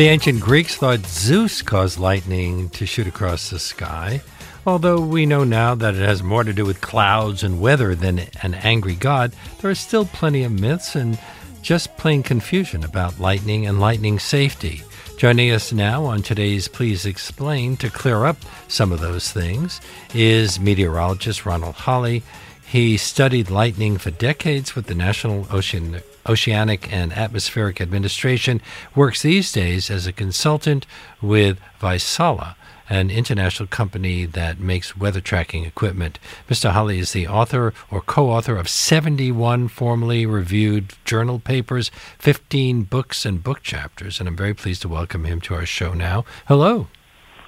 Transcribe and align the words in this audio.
The 0.00 0.08
ancient 0.08 0.40
Greeks 0.40 0.76
thought 0.76 1.04
Zeus 1.04 1.60
caused 1.60 1.98
lightning 1.98 2.70
to 2.70 2.86
shoot 2.86 3.06
across 3.06 3.50
the 3.50 3.58
sky, 3.58 4.22
although 4.64 4.98
we 4.98 5.26
know 5.26 5.44
now 5.44 5.74
that 5.74 5.94
it 5.94 6.00
has 6.00 6.22
more 6.22 6.42
to 6.42 6.54
do 6.54 6.64
with 6.64 6.80
clouds 6.80 7.42
and 7.42 7.60
weather 7.60 7.94
than 7.94 8.20
an 8.40 8.54
angry 8.54 8.94
god. 8.94 9.34
There 9.60 9.70
are 9.70 9.74
still 9.74 10.06
plenty 10.06 10.42
of 10.42 10.58
myths 10.58 10.96
and 10.96 11.18
just 11.60 11.98
plain 11.98 12.22
confusion 12.22 12.82
about 12.82 13.20
lightning 13.20 13.66
and 13.66 13.78
lightning 13.78 14.18
safety. 14.18 14.82
Joining 15.18 15.50
us 15.50 15.70
now 15.70 16.06
on 16.06 16.22
today's 16.22 16.66
Please 16.66 17.04
Explain 17.04 17.76
to 17.76 17.90
clear 17.90 18.24
up 18.24 18.38
some 18.68 18.92
of 18.92 19.00
those 19.00 19.30
things 19.30 19.82
is 20.14 20.58
meteorologist 20.58 21.44
Ronald 21.44 21.74
Holle. 21.74 22.22
He 22.66 22.96
studied 22.96 23.50
lightning 23.50 23.98
for 23.98 24.10
decades 24.10 24.74
with 24.74 24.86
the 24.86 24.94
National 24.94 25.46
Ocean 25.50 26.00
Oceanic 26.26 26.92
and 26.92 27.12
Atmospheric 27.12 27.80
Administration, 27.80 28.60
works 28.94 29.22
these 29.22 29.52
days 29.52 29.90
as 29.90 30.06
a 30.06 30.12
consultant 30.12 30.86
with 31.20 31.58
Vaisala, 31.80 32.54
an 32.88 33.10
international 33.10 33.68
company 33.68 34.26
that 34.26 34.58
makes 34.58 34.96
weather 34.96 35.20
tracking 35.20 35.64
equipment. 35.64 36.18
Mr. 36.48 36.70
Holle 36.70 36.90
is 36.90 37.12
the 37.12 37.28
author 37.28 37.72
or 37.90 38.00
co 38.00 38.30
author 38.30 38.56
of 38.56 38.68
71 38.68 39.68
formally 39.68 40.26
reviewed 40.26 40.94
journal 41.04 41.38
papers, 41.38 41.90
15 42.18 42.82
books 42.82 43.24
and 43.24 43.42
book 43.42 43.62
chapters, 43.62 44.18
and 44.18 44.28
I'm 44.28 44.36
very 44.36 44.54
pleased 44.54 44.82
to 44.82 44.88
welcome 44.88 45.24
him 45.24 45.40
to 45.42 45.54
our 45.54 45.66
show 45.66 45.94
now. 45.94 46.24
Hello. 46.46 46.88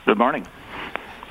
Good 0.07 0.19
morning. 0.19 0.47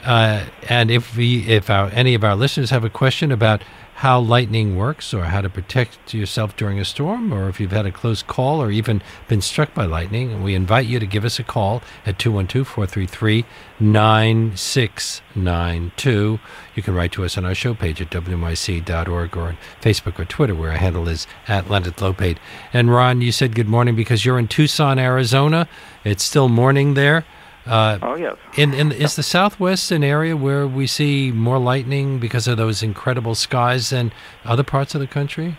Uh, 0.04 0.46
and 0.68 0.90
if 0.90 1.16
we, 1.16 1.48
if 1.48 1.70
our, 1.70 1.90
any 1.94 2.16
of 2.16 2.24
our 2.24 2.36
listeners 2.36 2.72
have 2.72 2.84
a 2.84 2.90
question 2.90 3.32
about 3.32 3.64
how 4.02 4.20
lightning 4.20 4.76
works 4.76 5.14
or 5.14 5.26
how 5.26 5.42
to 5.42 5.48
protect 5.48 6.12
yourself 6.12 6.56
during 6.56 6.80
a 6.80 6.86
storm, 6.86 7.32
or 7.32 7.48
if 7.48 7.60
you've 7.60 7.72
had 7.72 7.86
a 7.86 7.92
close 7.92 8.24
call 8.24 8.60
or 8.60 8.72
even 8.72 9.00
been 9.28 9.42
struck 9.42 9.76
by 9.76 9.86
lightning, 9.86 10.42
we 10.42 10.56
invite 10.56 10.88
you 10.88 10.98
to 10.98 11.06
give 11.06 11.24
us 11.24 11.38
a 11.38 11.44
call 11.44 11.84
at 12.04 12.18
212 12.18 12.68
433 12.68 13.46
9692. 13.80 16.40
You 16.74 16.82
can 16.82 16.96
write 16.96 17.12
to 17.12 17.24
us 17.24 17.38
on 17.38 17.46
our 17.46 17.54
show 17.54 17.76
page 17.76 18.02
at 18.02 18.10
wnyc.org 18.10 19.38
or 19.38 19.50
on 19.50 19.58
Facebook 19.80 20.18
or 20.18 20.26
Twitter, 20.26 20.56
where 20.56 20.72
our 20.72 20.78
handle 20.78 21.08
is 21.08 21.28
at 21.48 21.70
Leonard 21.70 21.98
Lopate. 21.98 22.40
And 22.74 22.90
Ron, 22.90 23.22
you 23.22 23.32
said 23.32 23.54
good 23.54 23.68
morning 23.68 23.96
because 23.96 24.26
you're 24.26 24.40
in 24.40 24.48
Tucson, 24.48 24.98
Arizona. 24.98 25.68
It's 26.04 26.24
still 26.24 26.50
morning 26.50 26.96
there. 26.96 27.24
Uh, 27.66 28.00
oh 28.02 28.16
yes. 28.16 28.38
In, 28.58 28.74
in, 28.74 28.92
is 28.92 29.16
the 29.16 29.24
Southwest 29.24 29.92
an 29.92 30.04
area 30.04 30.36
where 30.36 30.68
we 30.68 30.88
see 30.88 31.32
more 31.32 31.60
lightning 31.60 32.20
because 32.20 32.48
of 32.48 32.58
those 32.58 32.82
incredible 32.82 33.36
skies 33.36 33.92
than 33.92 34.12
other 34.46 34.64
parts 34.64 34.96
of 34.96 35.02
the 35.02 35.08
country? 35.08 35.58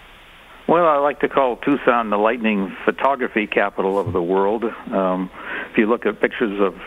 Well, 0.67 0.87
I 0.87 0.97
like 0.99 1.21
to 1.21 1.29
call 1.29 1.57
Tucson 1.57 2.11
the 2.11 2.19
lightning 2.19 2.77
photography 2.85 3.47
capital 3.47 3.99
of 3.99 4.13
the 4.13 4.23
world. 4.23 4.65
Um, 4.91 5.31
if 5.71 5.79
you 5.79 5.87
look 5.87 6.07
at 6.07 6.21
pictures 6.21 6.61
of 6.61 6.81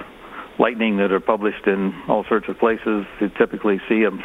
lightning 0.57 0.97
that 0.97 1.11
are 1.11 1.19
published 1.19 1.67
in 1.67 1.93
all 2.07 2.23
sorts 2.25 2.47
of 2.47 2.57
places, 2.57 3.05
you 3.19 3.29
typically 3.29 3.81
see 3.87 4.03
them 4.03 4.23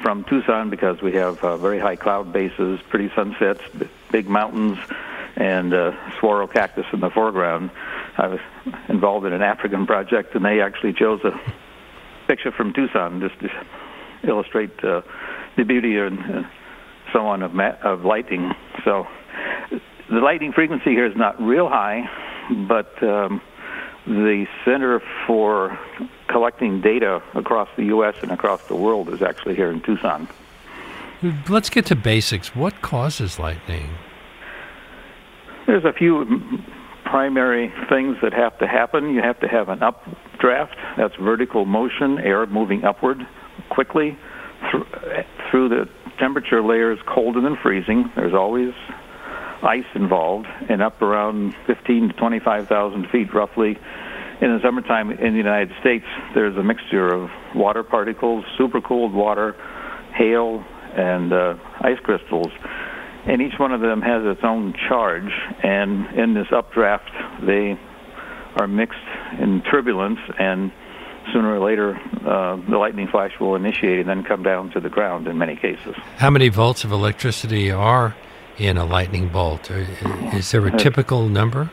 from 0.00 0.24
Tucson 0.24 0.70
because 0.70 1.00
we 1.00 1.12
have 1.12 1.42
uh, 1.44 1.56
very 1.56 1.78
high 1.78 1.96
cloud 1.96 2.32
bases, 2.32 2.80
pretty 2.88 3.10
sunsets, 3.14 3.62
big 4.10 4.28
mountains, 4.28 4.78
and 5.36 5.72
uh, 5.72 5.92
saguaro 6.14 6.46
cactus 6.46 6.86
in 6.92 7.00
the 7.00 7.10
foreground. 7.10 7.70
I 8.16 8.28
was 8.28 8.40
involved 8.88 9.26
in 9.26 9.32
an 9.32 9.42
African 9.42 9.86
project, 9.86 10.34
and 10.34 10.44
they 10.44 10.60
actually 10.60 10.92
chose 10.92 11.20
a 11.24 11.32
picture 12.26 12.52
from 12.52 12.72
Tucson 12.72 13.20
just 13.20 13.38
to 13.40 14.28
illustrate 14.28 14.72
uh, 14.84 15.02
the 15.56 15.64
beauty 15.64 15.98
and 15.98 16.18
uh, 16.20 16.42
so 17.12 17.26
on 17.26 17.42
of, 17.42 17.54
ma- 17.54 17.76
of 17.82 18.04
lighting. 18.04 18.52
So 18.84 19.06
the 20.10 20.20
lighting 20.20 20.52
frequency 20.52 20.90
here 20.90 21.06
is 21.06 21.16
not 21.16 21.40
real 21.40 21.68
high, 21.68 22.08
but 22.68 23.02
um, 23.02 23.40
the 24.06 24.46
Center 24.64 25.00
for 25.26 25.78
collecting 26.28 26.80
data 26.80 27.22
across 27.34 27.68
the 27.76 27.84
U.S. 27.86 28.14
and 28.22 28.30
across 28.30 28.62
the 28.66 28.76
world 28.76 29.08
is 29.08 29.22
actually 29.22 29.54
here 29.54 29.70
in 29.70 29.80
Tucson. 29.80 30.28
Let's 31.48 31.70
get 31.70 31.86
to 31.86 31.96
basics. 31.96 32.54
What 32.54 32.82
causes 32.82 33.38
lightning? 33.38 33.90
There's 35.66 35.84
a 35.84 35.92
few 35.92 36.26
primary 37.14 37.72
things 37.88 38.16
that 38.22 38.32
have 38.32 38.58
to 38.58 38.66
happen. 38.66 39.14
You 39.14 39.22
have 39.22 39.38
to 39.38 39.46
have 39.46 39.68
an 39.68 39.84
updraft, 39.84 40.74
that's 40.96 41.14
vertical 41.14 41.64
motion, 41.64 42.18
air 42.18 42.44
moving 42.44 42.82
upward 42.82 43.18
quickly 43.70 44.18
through, 45.48 45.68
the 45.68 45.88
temperature 46.18 46.60
layers 46.60 46.98
colder 47.06 47.40
than 47.40 47.56
freezing. 47.62 48.10
There's 48.16 48.34
always 48.34 48.72
ice 49.62 49.86
involved, 49.94 50.48
and 50.68 50.82
up 50.82 51.00
around 51.02 51.54
15 51.68 52.08
to 52.08 52.14
25,000 52.14 53.08
feet 53.10 53.32
roughly. 53.32 53.78
In 54.40 54.52
the 54.52 54.58
summertime 54.60 55.12
in 55.12 55.34
the 55.34 55.38
United 55.38 55.70
States, 55.80 56.06
there's 56.34 56.56
a 56.56 56.64
mixture 56.64 57.14
of 57.14 57.30
water 57.54 57.84
particles, 57.84 58.44
supercooled 58.58 59.12
water, 59.12 59.54
hail, 60.16 60.64
and 60.96 61.32
uh, 61.32 61.54
ice 61.80 62.00
crystals 62.02 62.50
and 63.26 63.40
each 63.42 63.58
one 63.58 63.72
of 63.72 63.80
them 63.80 64.02
has 64.02 64.22
its 64.24 64.40
own 64.44 64.74
charge. 64.88 65.30
And 65.62 66.06
in 66.18 66.34
this 66.34 66.48
updraft, 66.52 67.10
they 67.42 67.78
are 68.56 68.66
mixed 68.66 68.98
in 69.38 69.62
turbulence, 69.62 70.20
and 70.38 70.70
sooner 71.32 71.58
or 71.58 71.64
later, 71.64 71.96
uh, 72.26 72.56
the 72.70 72.78
lightning 72.78 73.08
flash 73.08 73.32
will 73.40 73.56
initiate 73.56 74.00
and 74.00 74.08
then 74.08 74.22
come 74.22 74.42
down 74.42 74.70
to 74.70 74.80
the 74.80 74.90
ground 74.90 75.26
in 75.26 75.38
many 75.38 75.56
cases. 75.56 75.94
How 76.16 76.30
many 76.30 76.48
volts 76.48 76.84
of 76.84 76.92
electricity 76.92 77.70
are 77.70 78.14
in 78.58 78.76
a 78.76 78.84
lightning 78.84 79.28
bolt? 79.28 79.70
Is 79.70 80.50
there 80.50 80.66
a 80.66 80.76
typical 80.76 81.28
number? 81.28 81.70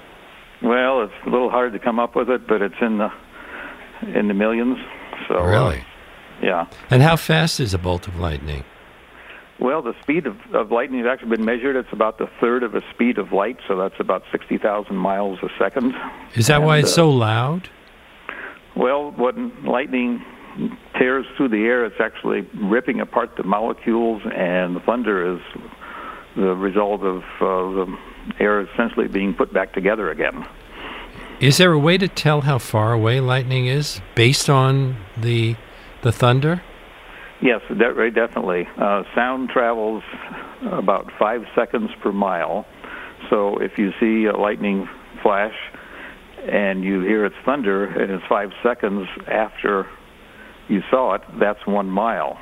Well, 0.63 1.03
it's 1.03 1.13
a 1.25 1.29
little 1.29 1.49
hard 1.49 1.73
to 1.73 1.79
come 1.79 1.99
up 1.99 2.15
with 2.15 2.29
it, 2.29 2.47
but 2.47 2.61
it's 2.61 2.75
in 2.81 2.97
the 2.99 3.11
in 4.15 4.27
the 4.27 4.33
millions. 4.33 4.77
So 5.27 5.39
uh, 5.39 5.45
really, 5.45 5.79
uh, 5.79 5.83
yeah. 6.43 6.67
And 6.89 7.01
how 7.01 7.15
fast 7.15 7.59
is 7.59 7.73
a 7.73 7.77
bolt 7.77 8.07
of 8.07 8.19
lightning? 8.19 8.63
Well, 9.61 9.83
the 9.83 9.93
speed 10.01 10.25
of, 10.25 10.35
of 10.55 10.71
lightning 10.71 11.01
has 11.01 11.07
actually 11.07 11.37
been 11.37 11.45
measured. 11.45 11.75
It's 11.75 11.93
about 11.93 12.17
the 12.17 12.27
third 12.41 12.63
of 12.63 12.73
a 12.73 12.81
speed 12.95 13.19
of 13.19 13.31
light, 13.31 13.57
so 13.67 13.77
that's 13.77 13.99
about 13.99 14.23
60,000 14.31 14.95
miles 14.95 15.37
a 15.43 15.49
second. 15.59 15.93
Is 16.33 16.47
that 16.47 16.57
and, 16.57 16.65
why 16.65 16.79
it's 16.79 16.91
uh, 16.93 16.95
so 16.95 17.11
loud? 17.11 17.69
Well, 18.75 19.11
when 19.11 19.63
lightning 19.63 20.25
tears 20.97 21.27
through 21.37 21.49
the 21.49 21.63
air, 21.63 21.85
it's 21.85 22.01
actually 22.01 22.41
ripping 22.55 23.01
apart 23.01 23.35
the 23.37 23.43
molecules, 23.43 24.23
and 24.35 24.75
the 24.75 24.79
thunder 24.79 25.35
is 25.35 25.41
the 26.35 26.55
result 26.55 27.03
of 27.03 27.17
uh, 27.39 27.85
the 27.85 27.97
air 28.39 28.61
essentially 28.61 29.07
being 29.07 29.35
put 29.35 29.53
back 29.53 29.73
together 29.73 30.09
again. 30.09 30.43
Is 31.39 31.57
there 31.57 31.71
a 31.71 31.79
way 31.79 31.99
to 31.99 32.07
tell 32.07 32.41
how 32.41 32.57
far 32.57 32.93
away 32.93 33.19
lightning 33.19 33.67
is 33.67 34.01
based 34.15 34.49
on 34.49 34.97
the 35.15 35.55
the 36.01 36.11
thunder? 36.11 36.63
Yes, 37.41 37.61
very 37.69 38.11
definitely. 38.11 38.67
Uh, 38.77 39.03
sound 39.15 39.49
travels 39.49 40.03
about 40.61 41.11
five 41.17 41.41
seconds 41.55 41.89
per 42.01 42.11
mile. 42.11 42.67
So 43.29 43.57
if 43.57 43.77
you 43.77 43.91
see 43.99 44.25
a 44.25 44.37
lightning 44.37 44.87
flash 45.23 45.55
and 46.47 46.83
you 46.83 47.01
hear 47.01 47.25
its 47.25 47.35
thunder 47.43 47.85
and 47.85 48.11
it's 48.11 48.23
five 48.27 48.51
seconds 48.61 49.07
after 49.27 49.87
you 50.67 50.81
saw 50.91 51.15
it, 51.15 51.21
that's 51.39 51.65
one 51.65 51.89
mile. 51.89 52.39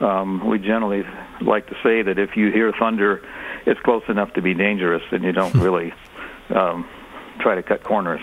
Um, 0.00 0.46
we 0.46 0.58
generally 0.58 1.04
like 1.40 1.68
to 1.68 1.74
say 1.82 2.02
that 2.02 2.18
if 2.18 2.36
you 2.36 2.50
hear 2.50 2.72
thunder, 2.78 3.22
it's 3.64 3.80
close 3.80 4.02
enough 4.08 4.32
to 4.34 4.42
be 4.42 4.54
dangerous, 4.54 5.02
and 5.10 5.24
you 5.24 5.32
don't 5.32 5.54
really 5.66 5.92
um, 6.54 6.86
try 7.40 7.54
to 7.54 7.62
cut 7.62 7.82
corners. 7.82 8.20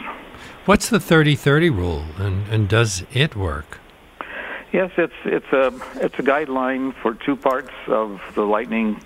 What's 0.66 0.90
the 0.90 1.00
30 1.00 1.36
30 1.36 1.70
rule, 1.72 2.06
and, 2.18 2.48
and 2.50 2.70
does 2.70 3.06
it 3.12 3.36
work? 3.36 3.80
Yes, 4.74 4.90
it's 4.98 5.14
it's 5.24 5.54
a 5.54 5.68
it's 6.04 6.18
a 6.18 6.24
guideline 6.24 6.96
for 7.04 7.14
two 7.14 7.36
parts 7.36 7.70
of 7.86 8.20
the 8.34 8.42
lightning 8.42 9.00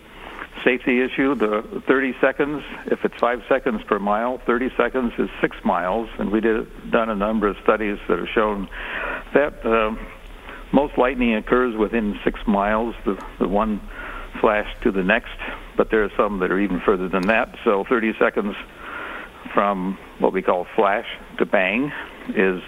safety 0.63 1.01
issue. 1.01 1.35
The 1.35 1.83
30 1.85 2.15
seconds, 2.21 2.63
if 2.85 3.03
it's 3.03 3.15
five 3.15 3.43
seconds 3.49 3.83
per 3.83 3.99
mile, 3.99 4.37
30 4.45 4.69
seconds 4.77 5.11
is 5.17 5.29
six 5.41 5.57
miles, 5.65 6.09
and 6.19 6.31
we 6.31 6.39
did 6.39 6.89
done 6.89 7.09
a 7.09 7.15
number 7.15 7.49
of 7.49 7.57
studies 7.63 7.99
that 8.07 8.17
have 8.17 8.29
shown 8.29 8.69
that 9.33 9.65
uh, 9.65 9.93
most 10.71 10.97
lightning 10.97 11.35
occurs 11.35 11.75
within 11.75 12.17
six 12.23 12.39
miles, 12.47 12.95
the 13.03 13.21
the 13.37 13.47
one 13.49 13.81
flash 14.39 14.73
to 14.83 14.91
the 14.93 15.03
next. 15.03 15.37
But 15.75 15.91
there 15.91 16.01
are 16.05 16.11
some 16.15 16.39
that 16.39 16.49
are 16.49 16.61
even 16.61 16.79
further 16.79 17.09
than 17.09 17.27
that. 17.27 17.53
So 17.65 17.83
30 17.89 18.13
seconds 18.17 18.55
from 19.53 19.97
what 20.19 20.31
we 20.31 20.41
call 20.41 20.65
flash 20.77 21.07
to 21.39 21.45
bang 21.45 21.91
is 22.29 22.61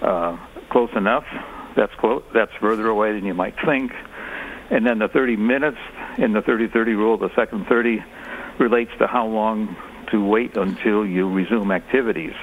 uh, 0.00 0.38
close 0.70 0.90
enough 0.96 1.26
that's 1.74 1.94
close. 1.94 2.22
That's 2.34 2.52
further 2.60 2.88
away 2.88 3.12
than 3.12 3.24
you 3.24 3.34
might 3.34 3.54
think. 3.64 3.92
And 4.70 4.86
then 4.86 4.98
the 4.98 5.08
30 5.08 5.36
minutes 5.36 5.78
in 6.18 6.32
the 6.32 6.40
30-30 6.40 6.74
rule, 6.96 7.18
the 7.18 7.34
second 7.34 7.66
30 7.66 8.02
relates 8.58 8.90
to 8.98 9.06
how 9.06 9.26
long 9.26 9.76
to 10.10 10.24
wait 10.24 10.56
until 10.56 11.06
you 11.06 11.28
resume 11.28 11.70
activities. 11.70 12.34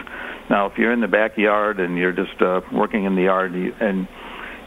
Now, 0.49 0.65
if 0.65 0.77
you're 0.77 0.91
in 0.91 1.01
the 1.01 1.07
backyard 1.07 1.79
and 1.79 1.97
you're 1.97 2.11
just 2.11 2.41
uh, 2.41 2.61
working 2.71 3.05
in 3.05 3.15
the 3.15 3.23
yard 3.23 3.53
and 3.53 4.07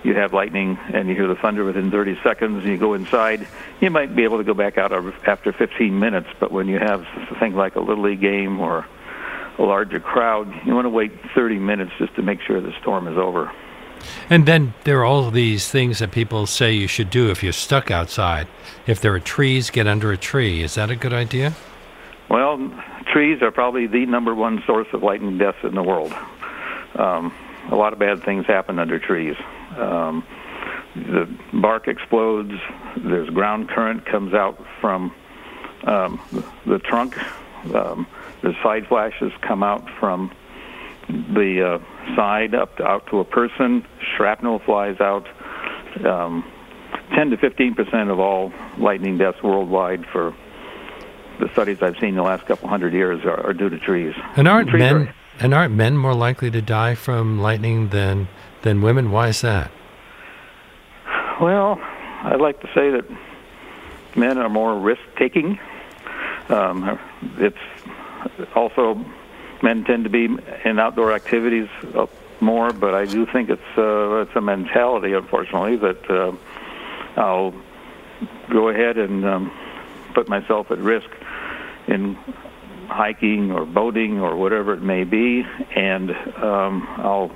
you 0.05 0.15
have 0.15 0.33
lightning 0.33 0.79
and 0.93 1.09
you 1.09 1.15
hear 1.15 1.29
the 1.29 1.35
thunder 1.37 1.65
within 1.65 1.91
30 1.91 2.19
seconds 2.23 2.63
and 2.63 2.73
you 2.73 2.79
go 2.79 2.95
inside, 2.95 3.47
you 3.81 3.91
might 3.91 4.15
be 4.15 4.25
able 4.25 4.39
to 4.39 4.45
go 4.45 4.55
back 4.55 4.79
out 4.79 4.93
after 5.27 5.53
15 5.53 5.99
minutes. 5.99 6.29
But 6.41 6.53
when 6.53 6.69
you 6.69 6.79
have 6.79 7.01
a 7.31 7.39
thing 7.39 7.55
like 7.55 7.77
a 7.77 7.81
little 7.81 8.05
league 8.05 8.21
game 8.21 8.61
or 8.61 8.87
a 9.59 9.63
larger 9.63 10.01
crowd, 10.01 10.53
you 10.65 10.75
want 10.75 10.87
to 10.87 10.91
wait 10.91 11.13
30 11.35 11.59
minutes 11.59 11.93
just 11.99 12.15
to 12.17 12.23
make 12.23 12.41
sure 12.47 12.61
the 12.61 12.73
storm 12.81 13.07
is 13.07 13.19
over. 13.19 13.53
And 14.31 14.47
then 14.47 14.75
there 14.85 15.01
are 15.01 15.05
all 15.05 15.31
these 15.31 15.69
things 15.69 15.99
that 15.99 16.13
people 16.13 16.47
say 16.47 16.73
you 16.73 16.87
should 16.87 17.11
do 17.11 17.31
if 17.31 17.43
you're 17.43 17.53
stuck 17.53 17.91
outside. 17.91 18.47
If 18.87 19.01
there 19.01 19.15
are 19.15 19.21
trees, 19.21 19.71
get 19.71 19.87
under 19.87 20.13
a 20.13 20.17
tree. 20.17 20.63
Is 20.63 20.75
that 20.75 20.91
a 20.91 20.97
good 20.97 21.13
idea? 21.13 21.55
Well, 22.29 22.71
trees 23.13 23.43
are 23.43 23.51
probably 23.51 23.87
the 23.87 24.07
number 24.07 24.35
one 24.35 24.63
source 24.67 24.89
of 24.93 25.03
lightning 25.03 25.39
deaths 25.39 25.59
in 25.63 25.75
the 25.75 25.83
world. 25.83 26.15
Um, 26.95 27.35
a 27.71 27.77
lot 27.77 27.93
of 27.93 27.99
bad 27.99 28.23
things 28.25 28.47
happen 28.47 28.79
under 28.79 28.99
trees. 28.99 29.37
Um, 29.77 30.27
the 30.95 31.29
bark 31.53 31.89
explodes. 31.89 32.53
There's 32.97 33.29
ground 33.31 33.69
current 33.69 34.05
comes 34.05 34.35
out 34.35 34.65
from 34.81 35.15
um, 35.85 36.21
the 36.67 36.79
trunk. 36.79 37.17
Um, 37.75 38.07
the 38.43 38.55
side 38.63 38.87
flashes 38.89 39.33
come 39.41 39.63
out 39.63 39.89
from 39.99 40.33
the 41.09 41.75
uh, 41.75 41.92
side 42.17 42.55
up 42.55 42.77
to, 42.77 42.85
out 42.85 43.07
to 43.09 43.21
a 43.21 43.25
person. 43.25 43.87
Shrapnel 44.17 44.61
flies 44.61 45.01
out. 45.01 45.29
Um, 46.05 46.45
10 47.15 47.31
to 47.31 47.37
15 47.37 47.75
percent 47.75 48.11
of 48.11 48.19
all 48.19 48.53
lightning 48.79 49.19
deaths 49.19 49.43
worldwide 49.43 50.07
for 50.07 50.35
the 51.41 51.49
studies 51.53 51.79
I've 51.83 51.97
seen 51.99 52.11
in 52.11 52.15
the 52.17 52.23
last 52.23 52.47
couple 52.47 52.69
hundred 52.69 52.93
years 52.93 53.25
are, 53.25 53.49
are 53.49 53.53
due 53.53 53.69
to 53.69 53.79
trees. 53.79 54.15
And 54.37 54.49
aren't 54.49 54.71
trees 54.71 54.81
men 54.81 54.97
are, 55.09 55.15
and 55.41 55.55
aren't 55.55 55.75
men 55.75 55.97
more 55.97 56.15
likely 56.15 56.51
to 56.51 56.63
die 56.63 56.95
from 56.95 57.41
lightning 57.41 57.89
than 57.89 58.29
than 58.63 58.81
women? 58.81 59.11
Why 59.11 59.29
is 59.29 59.41
that? 59.43 59.71
Well, 61.41 61.81
I'd 62.23 62.41
like 62.41 62.61
to 62.61 62.69
say 62.69 62.91
that 62.91 63.05
men 64.17 64.39
are 64.39 64.49
more 64.49 64.79
risk 64.79 65.03
taking. 65.19 65.59
Um, 66.49 66.99
it's 67.39 67.57
also 68.55 69.05
men 69.63 69.85
tend 69.85 70.05
to 70.05 70.11
be 70.11 70.29
in 70.65 70.79
outdoor 70.79 71.13
activities 71.13 71.69
more, 72.41 72.73
but 72.73 72.95
I 72.95 73.07
do 73.07 73.25
think 73.27 73.49
it's 73.49 73.79
uh, 73.79 74.23
it's 74.23 74.35
a 74.35 74.41
mentality, 74.41 75.13
unfortunately, 75.13 75.77
that 75.77 76.11
uh, 76.11 76.33
I'll 77.17 77.55
go 78.51 78.69
ahead 78.69 78.99
and 78.99 79.25
um, 79.25 79.53
put 80.15 80.29
myself 80.29 80.71
at 80.71 80.79
risk 80.79 81.09
in 81.87 82.17
hiking 82.89 83.53
or 83.53 83.65
boating 83.65 84.21
or 84.21 84.37
whatever 84.37 84.75
it 84.75 84.83
may 84.83 85.05
be, 85.05 85.45
and 85.77 86.11
um, 86.11 86.87
I'll 86.99 87.31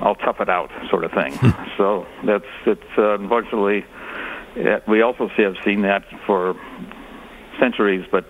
I'll 0.00 0.16
tough 0.16 0.40
it 0.40 0.48
out, 0.48 0.70
sort 0.88 1.04
of 1.04 1.12
thing. 1.12 1.34
so 1.76 2.06
that's 2.24 2.44
it's 2.66 2.98
uh, 2.98 3.14
unfortunately 3.18 3.84
we 4.88 5.02
also 5.02 5.30
see 5.36 5.42
have 5.42 5.56
seen 5.64 5.82
that 5.82 6.04
for 6.26 6.56
centuries, 7.60 8.06
but 8.10 8.24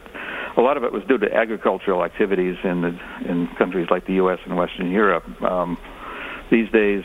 a 0.56 0.60
lot 0.60 0.76
of 0.76 0.84
it 0.84 0.92
was 0.92 1.02
due 1.04 1.18
to 1.18 1.34
agricultural 1.34 2.04
activities 2.04 2.56
in 2.64 2.82
the 2.82 3.30
in 3.30 3.48
countries 3.58 3.88
like 3.90 4.06
the 4.06 4.14
U.S. 4.14 4.38
and 4.44 4.56
Western 4.56 4.90
Europe. 4.90 5.24
Um, 5.42 5.78
these 6.50 6.70
days, 6.70 7.04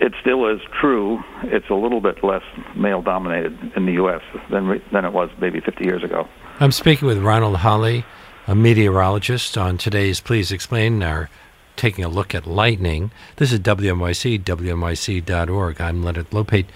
it 0.00 0.12
still 0.20 0.48
is 0.52 0.60
true. 0.80 1.20
It's 1.44 1.68
a 1.70 1.74
little 1.74 2.00
bit 2.00 2.22
less 2.24 2.42
male 2.76 3.02
dominated 3.02 3.56
in 3.76 3.86
the 3.86 3.92
U.S. 3.92 4.22
than 4.50 4.82
than 4.92 5.04
it 5.04 5.12
was 5.12 5.30
maybe 5.40 5.60
50 5.60 5.84
years 5.84 6.02
ago. 6.02 6.28
I'm 6.60 6.72
speaking 6.72 7.06
with 7.06 7.18
Ronald 7.18 7.58
Holle, 7.58 8.02
a 8.46 8.54
meteorologist, 8.54 9.56
on 9.56 9.78
today's 9.78 10.20
Please 10.20 10.50
Explain. 10.50 11.02
Our 11.02 11.30
taking 11.76 12.04
a 12.04 12.08
look 12.08 12.34
at 12.34 12.46
lightning. 12.46 13.10
This 13.36 13.52
is 13.52 13.60
WNYC, 13.60 14.42
WNYC.org. 14.42 15.80
I'm 15.80 16.02
Leonard 16.02 16.30
Lopate. 16.30 16.66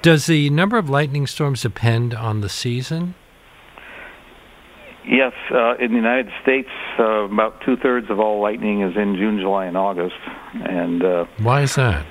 Does 0.00 0.26
the 0.26 0.48
number 0.50 0.78
of 0.78 0.88
lightning 0.88 1.26
storms 1.26 1.62
depend 1.62 2.14
on 2.14 2.40
the 2.40 2.48
season? 2.48 3.14
Yes, 5.04 5.32
uh, 5.50 5.74
in 5.76 5.90
the 5.90 5.96
United 5.96 6.32
States, 6.42 6.68
uh, 6.98 7.24
about 7.24 7.60
two 7.62 7.76
thirds 7.76 8.08
of 8.08 8.20
all 8.20 8.40
lightning 8.40 8.82
is 8.82 8.96
in 8.96 9.16
June, 9.16 9.40
July, 9.40 9.66
and 9.66 9.76
August. 9.76 10.14
And 10.54 11.02
uh, 11.02 11.24
why 11.38 11.62
is 11.62 11.74
that? 11.74 12.06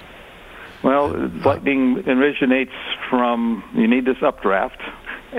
Well, 0.83 1.09
lightning 1.45 2.03
originates 2.07 2.73
from 3.09 3.63
you 3.73 3.87
need 3.87 4.05
this 4.05 4.21
updraft 4.21 4.81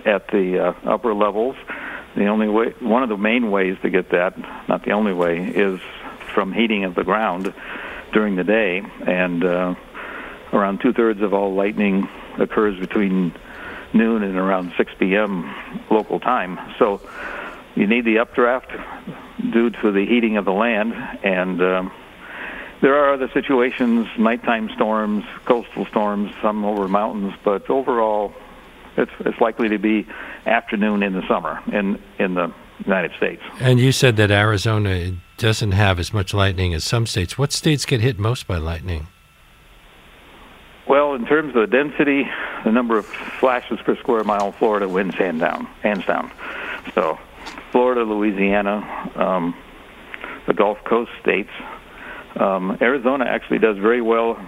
at 0.07 0.29
the 0.29 0.75
uh, 0.85 0.91
upper 0.91 1.15
levels. 1.15 1.57
The 2.17 2.27
only 2.27 2.49
way, 2.49 2.75
one 2.81 3.03
of 3.03 3.09
the 3.09 3.17
main 3.17 3.51
ways 3.51 3.77
to 3.83 3.91
get 3.91 4.11
that, 4.11 4.39
not 4.69 4.85
the 4.85 4.93
only 4.93 5.13
way, 5.13 5.39
is 5.39 5.81
from 6.35 6.53
heating 6.53 6.85
of 6.85 6.95
the 6.95 7.05
ground 7.05 7.53
during 8.13 8.37
the 8.37 8.45
day. 8.45 8.83
And 9.07 9.45
uh, 9.45 9.75
around 10.53 10.81
two 10.81 10.93
thirds 10.93 11.21
of 11.23 11.35
all 11.35 11.55
lightning 11.55 12.09
occurs 12.39 12.79
between 12.79 13.35
noon 13.93 14.23
and 14.23 14.37
around 14.37 14.73
6 14.77 14.93
p.m. 14.99 15.55
local 15.91 16.21
time. 16.21 16.59
So 16.79 17.01
you 17.75 17.87
need 17.87 18.05
the 18.05 18.19
updraft 18.19 18.71
due 19.51 19.71
to 19.71 19.93
the 19.93 20.05
heating 20.07 20.37
of 20.37 20.45
the 20.45 20.53
land, 20.53 20.93
and 21.23 21.61
um, 21.63 21.93
there 22.81 22.95
are 22.97 23.15
other 23.15 23.31
situations, 23.33 24.07
nighttime 24.19 24.69
storms, 24.75 25.25
coastal 25.45 25.87
storms, 25.87 26.33
some 26.43 26.65
over 26.65 26.89
mountains, 26.89 27.35
but 27.45 27.69
overall, 27.71 28.33
it's 28.97 29.13
it's 29.21 29.41
likely 29.41 29.69
to 29.71 29.79
be 29.79 30.07
afternoon 30.47 31.03
in 31.03 31.13
the 31.13 31.27
summer 31.27 31.63
in 31.73 31.99
in 32.19 32.35
the 32.35 32.53
United 32.85 33.13
States. 33.17 33.43
And 33.61 33.79
you 33.79 33.93
said 33.93 34.17
that 34.17 34.31
Arizona 34.31 35.13
doesn't 35.39 35.73
have 35.73 35.99
as 35.99 36.13
much 36.13 36.35
lightning 36.35 36.75
as 36.75 36.85
some 36.85 37.07
states. 37.07 37.39
What 37.39 37.53
states 37.53 37.87
get 37.87 38.01
hit 38.01 38.19
most 38.19 38.47
by 38.47 38.59
lightning? 38.59 39.07
Well, 40.89 41.15
in 41.15 41.27
terms 41.27 41.55
of 41.55 41.63
the 41.63 41.67
density, 41.69 42.29
the 42.65 42.73
number 42.73 42.99
of 42.99 43.07
flashes 43.07 43.79
per 43.85 43.97
square 43.97 44.25
mile, 44.25 44.53
Florida 44.53 44.89
wins 44.89 45.15
hand 45.15 45.41
down, 45.41 45.67
hands 45.83 46.05
down. 46.05 46.31
So 46.95 47.19
Florida, 47.73 48.03
Louisiana, 48.03 49.11
um, 49.17 49.55
the 50.47 50.55
Gulf 50.55 50.79
Coast 50.85 51.11
states. 51.21 51.51
Um, 52.39 52.79
Arizona 52.81 53.25
actually 53.27 53.59
does 53.59 53.77
very 53.77 54.01
well 54.01 54.39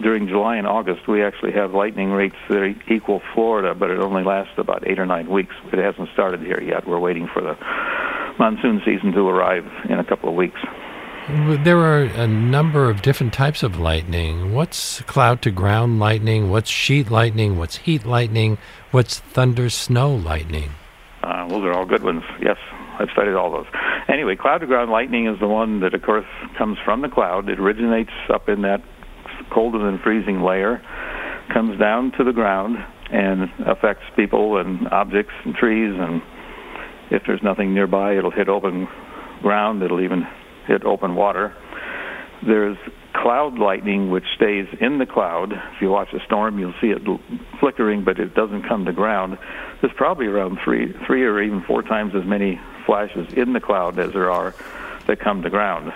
during 0.00 0.28
July 0.28 0.56
and 0.56 0.66
August. 0.66 1.06
We 1.06 1.22
actually 1.22 1.52
have 1.52 1.72
lightning 1.72 2.10
rates 2.10 2.36
that 2.48 2.74
equal 2.90 3.20
Florida, 3.34 3.74
but 3.74 3.90
it 3.90 3.98
only 3.98 4.22
lasts 4.22 4.54
about 4.56 4.86
eight 4.86 4.98
or 4.98 5.06
nine 5.06 5.28
weeks. 5.28 5.54
It 5.72 5.78
hasn't 5.78 6.08
started 6.12 6.40
here 6.40 6.62
yet. 6.62 6.86
We're 6.86 6.98
waiting 6.98 7.28
for 7.32 7.42
the 7.42 7.56
monsoon 8.38 8.80
season 8.84 9.12
to 9.12 9.28
arrive 9.28 9.66
in 9.88 9.98
a 9.98 10.04
couple 10.04 10.28
of 10.28 10.34
weeks. 10.34 10.60
There 11.62 11.78
are 11.78 12.02
a 12.02 12.26
number 12.26 12.88
of 12.90 13.02
different 13.02 13.32
types 13.32 13.62
of 13.62 13.78
lightning. 13.78 14.52
What's 14.54 15.02
cloud 15.02 15.42
to 15.42 15.50
ground 15.50 16.00
lightning? 16.00 16.50
What's 16.50 16.70
sheet 16.70 17.10
lightning? 17.10 17.58
What's 17.58 17.76
heat 17.76 18.04
lightning? 18.04 18.58
What's 18.90 19.18
thunder 19.20 19.68
snow 19.70 20.12
lightning? 20.14 20.70
Uh, 21.22 21.48
those 21.48 21.64
are 21.64 21.72
all 21.72 21.84
good 21.84 22.02
ones. 22.02 22.22
Yes, 22.40 22.56
I've 22.98 23.10
studied 23.12 23.34
all 23.34 23.50
those. 23.50 23.66
Anyway, 24.08 24.36
cloud 24.36 24.58
to 24.58 24.66
ground 24.66 24.90
lightning 24.90 25.26
is 25.26 25.38
the 25.38 25.48
one 25.48 25.80
that, 25.80 25.94
of 25.94 26.02
course, 26.02 26.26
comes 26.56 26.78
from 26.84 27.02
the 27.02 27.08
cloud. 27.08 27.48
It 27.48 27.60
originates 27.60 28.12
up 28.32 28.48
in 28.48 28.62
that 28.62 28.82
colder 29.52 29.78
than 29.78 29.98
freezing 30.02 30.40
layer, 30.42 30.80
comes 31.52 31.78
down 31.78 32.12
to 32.18 32.24
the 32.24 32.32
ground, 32.32 32.76
and 33.12 33.50
affects 33.66 34.04
people 34.16 34.58
and 34.58 34.88
objects 34.88 35.32
and 35.44 35.54
trees. 35.54 35.94
And 35.98 36.22
if 37.10 37.22
there's 37.26 37.42
nothing 37.42 37.74
nearby, 37.74 38.16
it'll 38.16 38.30
hit 38.30 38.48
open 38.48 38.88
ground. 39.42 39.82
It'll 39.82 40.00
even 40.00 40.26
hit 40.66 40.84
open 40.84 41.14
water. 41.14 41.54
There's 42.46 42.78
cloud 43.12 43.58
lightning, 43.58 44.10
which 44.10 44.24
stays 44.36 44.66
in 44.80 44.98
the 44.98 45.06
cloud. 45.06 45.52
If 45.52 45.82
you 45.82 45.90
watch 45.90 46.12
a 46.12 46.24
storm, 46.24 46.58
you'll 46.58 46.74
see 46.80 46.90
it 46.90 47.02
flickering, 47.58 48.04
but 48.04 48.18
it 48.18 48.34
doesn't 48.34 48.62
come 48.62 48.84
to 48.84 48.92
ground. 48.92 49.38
There's 49.80 49.92
probably 49.94 50.26
around 50.26 50.58
three, 50.64 50.92
three 51.06 51.24
or 51.24 51.40
even 51.42 51.62
four 51.62 51.82
times 51.82 52.14
as 52.14 52.24
many 52.24 52.60
flashes 52.86 53.32
in 53.34 53.52
the 53.52 53.60
cloud 53.60 53.98
as 53.98 54.12
there 54.12 54.30
are 54.30 54.54
that 55.06 55.18
come 55.20 55.42
to 55.42 55.50
ground. 55.50 55.92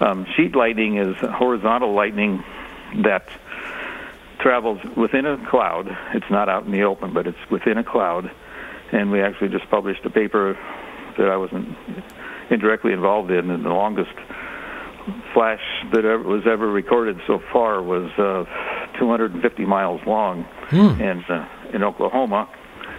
Um, 0.00 0.26
sheet 0.36 0.54
lightning 0.54 0.96
is 0.96 1.16
horizontal 1.16 1.92
lightning 1.92 2.44
that 3.02 3.28
travels 4.38 4.80
within 4.96 5.26
a 5.26 5.44
cloud. 5.50 5.88
It's 6.14 6.30
not 6.30 6.48
out 6.48 6.64
in 6.64 6.70
the 6.70 6.82
open, 6.82 7.12
but 7.12 7.26
it's 7.26 7.50
within 7.50 7.78
a 7.78 7.84
cloud. 7.84 8.30
And 8.92 9.10
we 9.10 9.20
actually 9.20 9.48
just 9.48 9.68
published 9.70 10.04
a 10.04 10.10
paper 10.10 10.56
that 11.18 11.28
I 11.28 11.36
wasn't 11.36 11.76
indirectly 12.48 12.92
involved 12.92 13.30
in, 13.30 13.50
and 13.50 13.64
the 13.64 13.70
longest 13.70 14.14
flash 15.34 15.60
that 15.92 16.04
ever, 16.04 16.22
was 16.22 16.42
ever 16.50 16.70
recorded 16.70 17.18
so 17.26 17.40
far 17.52 17.82
was 17.82 18.10
uh, 18.18 18.44
250 18.98 19.64
miles 19.64 20.00
long 20.06 20.44
hmm. 20.70 21.00
in 21.00 21.24
uh, 21.28 21.48
in 21.72 21.82
Oklahoma, 21.82 22.48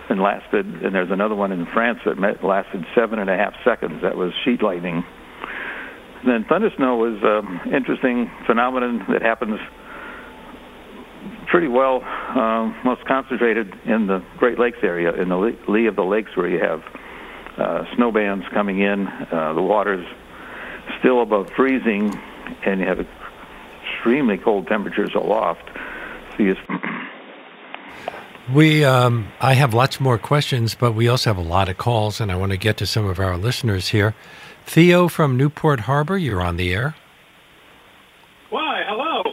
and 0.09 0.21
lasted. 0.21 0.65
And 0.65 0.93
there's 0.93 1.11
another 1.11 1.35
one 1.35 1.51
in 1.51 1.65
France 1.73 1.99
that 2.05 2.17
met, 2.17 2.43
lasted 2.43 2.85
seven 2.95 3.19
and 3.19 3.29
a 3.29 3.35
half 3.35 3.53
seconds. 3.65 4.01
That 4.01 4.15
was 4.15 4.31
sheet 4.45 4.61
lightning. 4.61 5.03
And 6.21 6.27
then 6.29 6.45
thunder 6.49 6.69
snow 6.75 6.97
was 6.97 7.17
an 7.23 7.47
um, 7.47 7.73
interesting 7.73 8.29
phenomenon 8.45 9.05
that 9.09 9.21
happens 9.21 9.59
pretty 11.49 11.67
well, 11.67 12.03
um, 12.03 12.75
most 12.83 13.05
concentrated 13.05 13.73
in 13.85 14.07
the 14.07 14.23
Great 14.37 14.59
Lakes 14.59 14.77
area, 14.83 15.13
in 15.13 15.29
the 15.29 15.55
lee 15.67 15.87
of 15.87 15.95
the 15.95 16.03
lakes, 16.03 16.35
where 16.35 16.47
you 16.47 16.59
have 16.59 16.81
uh, 17.57 17.83
snow 17.95 18.11
bands 18.11 18.45
coming 18.53 18.81
in. 18.81 19.07
Uh, 19.07 19.53
the 19.53 19.61
water's 19.61 20.05
still 20.99 21.21
above 21.21 21.49
freezing, 21.55 22.17
and 22.65 22.79
you 22.79 22.85
have 22.85 23.05
extremely 23.83 24.37
cold 24.37 24.67
temperatures 24.67 25.11
aloft. 25.15 25.69
So 26.37 26.43
you 26.43 26.55
We, 28.53 28.83
um, 28.83 29.27
I 29.41 29.53
have 29.53 29.73
lots 29.73 29.99
more 29.99 30.17
questions, 30.17 30.75
but 30.75 30.93
we 30.93 31.07
also 31.07 31.29
have 31.29 31.37
a 31.37 31.47
lot 31.47 31.69
of 31.69 31.77
calls, 31.77 32.19
and 32.19 32.31
I 32.31 32.35
want 32.35 32.51
to 32.51 32.57
get 32.57 32.77
to 32.77 32.85
some 32.85 33.05
of 33.05 33.19
our 33.19 33.37
listeners 33.37 33.89
here. 33.89 34.15
Theo 34.65 35.07
from 35.07 35.37
Newport 35.37 35.81
Harbor, 35.81 36.17
you're 36.17 36.41
on 36.41 36.57
the 36.57 36.73
air. 36.73 36.95
Why? 38.49 38.83
Hello. 38.87 39.23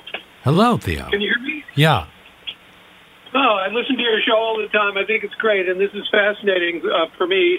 Hello, 0.45 0.77
Theo. 0.77 1.09
Can 1.11 1.21
you 1.21 1.33
hear 1.35 1.43
me? 1.43 1.65
Yeah. 1.75 2.07
Oh, 3.35 3.39
I 3.39 3.69
listen 3.69 3.97
to 3.97 4.03
your 4.03 4.21
show 4.27 4.37
all 4.37 4.57
the 4.57 4.69
time. 4.69 4.97
I 4.97 5.05
think 5.05 5.25
it's 5.25 5.35
great, 5.35 5.69
and 5.69 5.81
this 5.81 5.91
is 5.93 6.09
fascinating 6.11 6.83
uh, 6.85 7.07
for 7.17 7.27
me. 7.27 7.59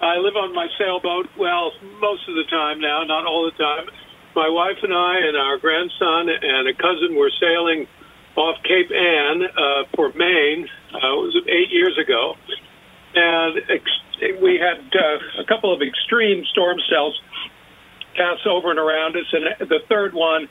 I 0.00 0.16
live 0.16 0.36
on 0.36 0.54
my 0.54 0.66
sailboat. 0.78 1.28
Well, 1.36 1.72
most 2.00 2.26
of 2.28 2.34
the 2.34 2.44
time 2.44 2.80
now, 2.80 3.04
not 3.04 3.26
all 3.26 3.44
the 3.44 3.56
time. 3.62 3.86
My 4.34 4.48
wife 4.48 4.78
and 4.82 4.94
I 4.94 5.18
and 5.28 5.36
our 5.36 5.58
grandson 5.58 6.30
and 6.30 6.68
a 6.68 6.72
cousin 6.72 7.16
were 7.16 7.30
sailing 7.38 7.86
off 8.36 8.56
Cape 8.62 8.90
Ann 8.90 9.42
uh, 9.44 9.84
for 9.94 10.12
Maine. 10.14 10.68
Uh, 10.94 10.96
it 10.96 11.20
was 11.20 11.36
eight 11.48 11.70
years 11.70 11.98
ago, 11.98 12.36
and 13.14 13.58
ex- 13.68 14.40
we 14.40 14.58
had 14.58 14.80
uh, 14.94 15.42
a 15.42 15.44
couple 15.44 15.74
of 15.74 15.82
extreme 15.82 16.44
storm 16.52 16.78
cells 16.88 17.20
pass 18.16 18.38
over 18.46 18.70
and 18.70 18.78
around 18.78 19.16
us, 19.16 19.26
and 19.32 19.68
the 19.68 19.80
third 19.88 20.14
one 20.14 20.48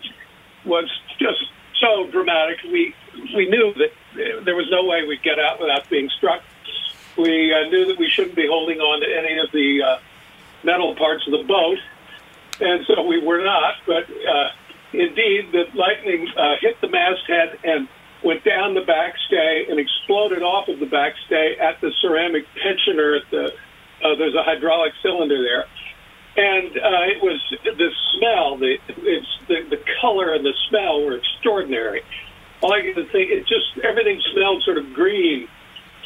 was 0.65 0.89
just 1.17 1.41
so 1.81 2.07
dramatic. 2.11 2.57
We 2.63 2.93
we 3.35 3.49
knew 3.49 3.73
that 3.75 4.45
there 4.45 4.55
was 4.55 4.67
no 4.69 4.85
way 4.85 5.05
we'd 5.07 5.23
get 5.23 5.39
out 5.39 5.59
without 5.59 5.89
being 5.89 6.09
struck. 6.17 6.41
We 7.17 7.53
uh, 7.53 7.69
knew 7.69 7.85
that 7.87 7.97
we 7.97 8.09
shouldn't 8.09 8.35
be 8.35 8.47
holding 8.47 8.79
on 8.79 9.01
to 9.01 9.07
any 9.07 9.39
of 9.39 9.51
the 9.51 9.81
uh, 9.83 9.99
metal 10.63 10.95
parts 10.95 11.25
of 11.27 11.31
the 11.31 11.43
boat, 11.43 11.77
and 12.61 12.85
so 12.85 13.03
we 13.03 13.23
were 13.23 13.43
not. 13.43 13.75
But 13.85 14.05
uh, 14.09 14.49
indeed, 14.93 15.51
the 15.51 15.65
lightning 15.73 16.27
uh, 16.37 16.55
hit 16.61 16.79
the 16.81 16.87
masthead 16.87 17.59
and 17.63 17.87
went 18.23 18.43
down 18.43 18.73
the 18.73 18.81
backstay 18.81 19.69
and 19.69 19.79
exploded 19.79 20.43
off 20.43 20.67
of 20.67 20.79
the 20.79 20.85
backstay 20.85 21.59
at 21.59 21.79
the 21.81 21.91
ceramic 22.01 22.45
tensioner. 22.63 23.19
At 23.19 23.29
the 23.31 23.53
uh, 24.03 24.15
there's 24.15 24.35
a 24.35 24.43
hydraulic 24.43 24.93
cylinder 25.01 25.41
there, 25.41 25.65
and 26.37 26.71
uh, 26.77 27.11
it 27.11 27.21
was 27.21 27.41
the 27.63 27.91
smell, 28.15 28.57
the 28.57 28.77
it's 28.87 29.27
the, 29.47 29.75
the 29.75 29.83
color 30.01 30.33
and 30.33 30.45
the 30.45 30.53
smell 30.69 31.03
were 31.03 31.17
extraordinary. 31.17 32.01
All 32.61 32.73
I 32.73 32.81
can 32.81 33.05
think, 33.07 33.31
it 33.31 33.47
just 33.47 33.83
everything 33.83 34.21
smelled 34.33 34.63
sort 34.63 34.77
of 34.77 34.93
green 34.93 35.47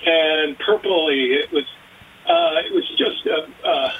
and 0.05 0.57
purpley. 0.59 1.37
It 1.43 1.51
was 1.51 1.65
uh, 2.25 2.65
it 2.65 2.73
was 2.73 2.87
just 2.97 3.25
a, 3.25 3.67
uh, 3.67 3.91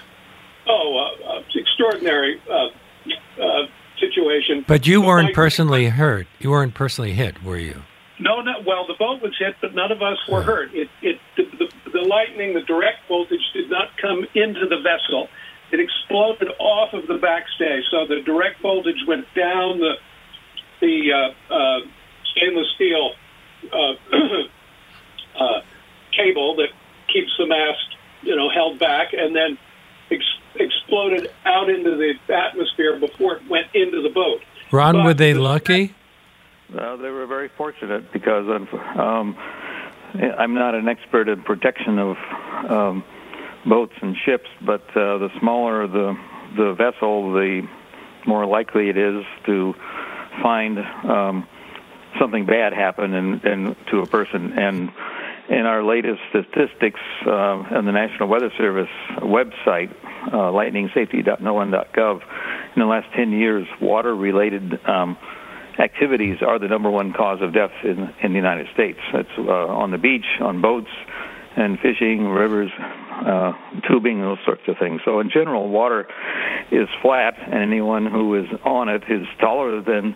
oh, 0.68 0.98
uh, 0.98 1.30
uh, 1.30 1.44
extraordinary 1.56 2.42
uh, 2.50 2.68
uh, 3.42 3.68
situation. 4.00 4.64
But 4.68 4.88
you 4.88 5.02
weren't 5.02 5.30
my- 5.30 5.34
personally 5.34 5.88
hurt. 5.88 6.28
You 6.40 6.52
weren't 6.52 6.74
personally 6.74 7.14
hit, 7.14 7.44
were 7.44 7.58
you? 7.58 7.84
No, 8.20 8.42
no. 8.42 8.54
Well, 8.66 8.88
the 8.88 8.94
boat 8.98 9.22
was 9.22 9.34
hit, 9.38 9.56
but 9.60 9.76
none 9.76 9.92
of 9.92 10.02
us 10.02 10.18
were 10.30 10.44
hurt. 10.44 10.74
It, 10.74 10.88
it, 11.02 11.20
the, 11.36 11.44
the, 11.58 11.92
the 11.92 12.02
lightning, 12.02 12.54
the 12.54 12.62
direct 12.62 13.00
voltage 13.08 13.42
did 13.54 13.70
not 13.70 13.90
come 14.02 14.26
into 14.36 14.68
the 14.70 14.78
vessel. 14.82 15.28
It 15.72 15.80
exploded 15.80 16.50
off 16.60 16.94
of 16.94 17.08
the 17.08 17.16
backstay, 17.16 17.82
so 17.90 18.06
the 18.08 18.22
direct 18.22 18.62
voltage 18.62 19.04
went 19.08 19.26
down 19.36 19.80
the 19.80 19.96
the 20.80 21.12
uh, 21.12 21.54
uh, 21.54 21.80
stainless 22.32 22.68
steel 22.76 23.14
uh, 23.72 23.94
uh, 25.40 25.62
cable 26.16 26.56
that 26.58 26.70
keeps 27.12 27.32
the 27.38 27.46
mast, 27.46 27.98
you 28.22 28.36
know, 28.36 28.50
held 28.50 28.80
back, 28.80 29.14
and 29.14 29.36
then 29.36 29.58
ex- 30.12 30.40
exploded 30.56 31.30
out 31.46 31.70
into 31.70 31.96
the 31.96 32.34
atmosphere 32.34 33.00
before 33.00 33.38
it 33.38 33.50
went 33.50 33.68
into 33.74 34.02
the 34.02 34.10
boat. 34.10 34.42
Ron, 34.72 34.96
But 34.96 35.06
were 35.06 35.14
they 35.14 35.34
lucky? 35.34 35.94
Uh, 36.76 36.96
they 36.96 37.10
were 37.10 37.28
very 37.28 37.50
fortunate 37.50 38.12
because 38.12 38.48
um, 38.98 39.38
I'm 40.38 40.54
not 40.54 40.74
an 40.74 40.88
expert 40.88 41.30
in 41.30 41.42
protection 41.44 42.00
of 42.00 42.18
um, 42.70 43.04
boats 43.66 43.94
and 44.02 44.16
ships, 44.26 44.50
but 44.62 44.82
uh, 44.96 45.18
the 45.20 45.30
smaller 45.40 45.88
the 45.88 46.18
the 46.56 46.74
vessel, 46.74 47.34
the 47.34 47.68
more 48.26 48.46
likely 48.46 48.90
it 48.90 48.98
is 48.98 49.24
to 49.46 49.74
find 50.42 50.80
um, 50.80 51.48
something 52.20 52.46
bad 52.46 52.74
happen 52.74 53.14
and, 53.14 53.44
and 53.44 53.76
to 53.92 54.00
a 54.00 54.06
person. 54.06 54.54
And 54.58 54.92
in 55.50 55.66
our 55.66 55.84
latest 55.84 56.20
statistics 56.30 57.00
uh, 57.26 57.32
on 57.32 57.86
the 57.86 57.92
National 57.92 58.30
Weather 58.30 58.52
Service 58.58 58.90
website, 59.20 59.94
uh, 60.28 60.52
lightningsafety.noaa.gov, 60.52 62.22
in 62.76 62.80
the 62.80 62.86
last 62.86 63.08
10 63.16 63.32
years, 63.32 63.68
water-related 63.82 64.80
um, 64.88 65.18
activities 65.80 66.38
are 66.42 66.60
the 66.60 66.68
number 66.68 66.90
one 66.90 67.14
cause 67.14 67.42
of 67.42 67.54
death 67.54 67.72
in, 67.84 68.14
in 68.22 68.32
the 68.32 68.38
United 68.38 68.68
States. 68.74 69.00
It's 69.14 69.30
uh, 69.38 69.52
on 69.52 69.92
the 69.92 69.98
beach, 69.98 70.26
on 70.40 70.62
boats, 70.62 70.90
and 71.56 71.78
fishing, 71.80 72.28
rivers, 72.28 72.72
uh, 72.80 73.54
tubing, 73.88 74.22
those 74.22 74.40
sorts 74.46 74.64
of 74.68 74.78
things. 74.80 75.02
So 75.06 75.20
in 75.20 75.30
general, 75.30 75.70
water 75.70 76.08
is 76.72 76.88
flat, 77.02 77.36
and 77.38 77.62
anyone 77.62 78.06
who 78.06 78.36
is 78.36 78.48
on 78.64 78.90
it 78.90 79.04
is 79.10 79.28
taller 79.40 79.82
than 79.82 80.16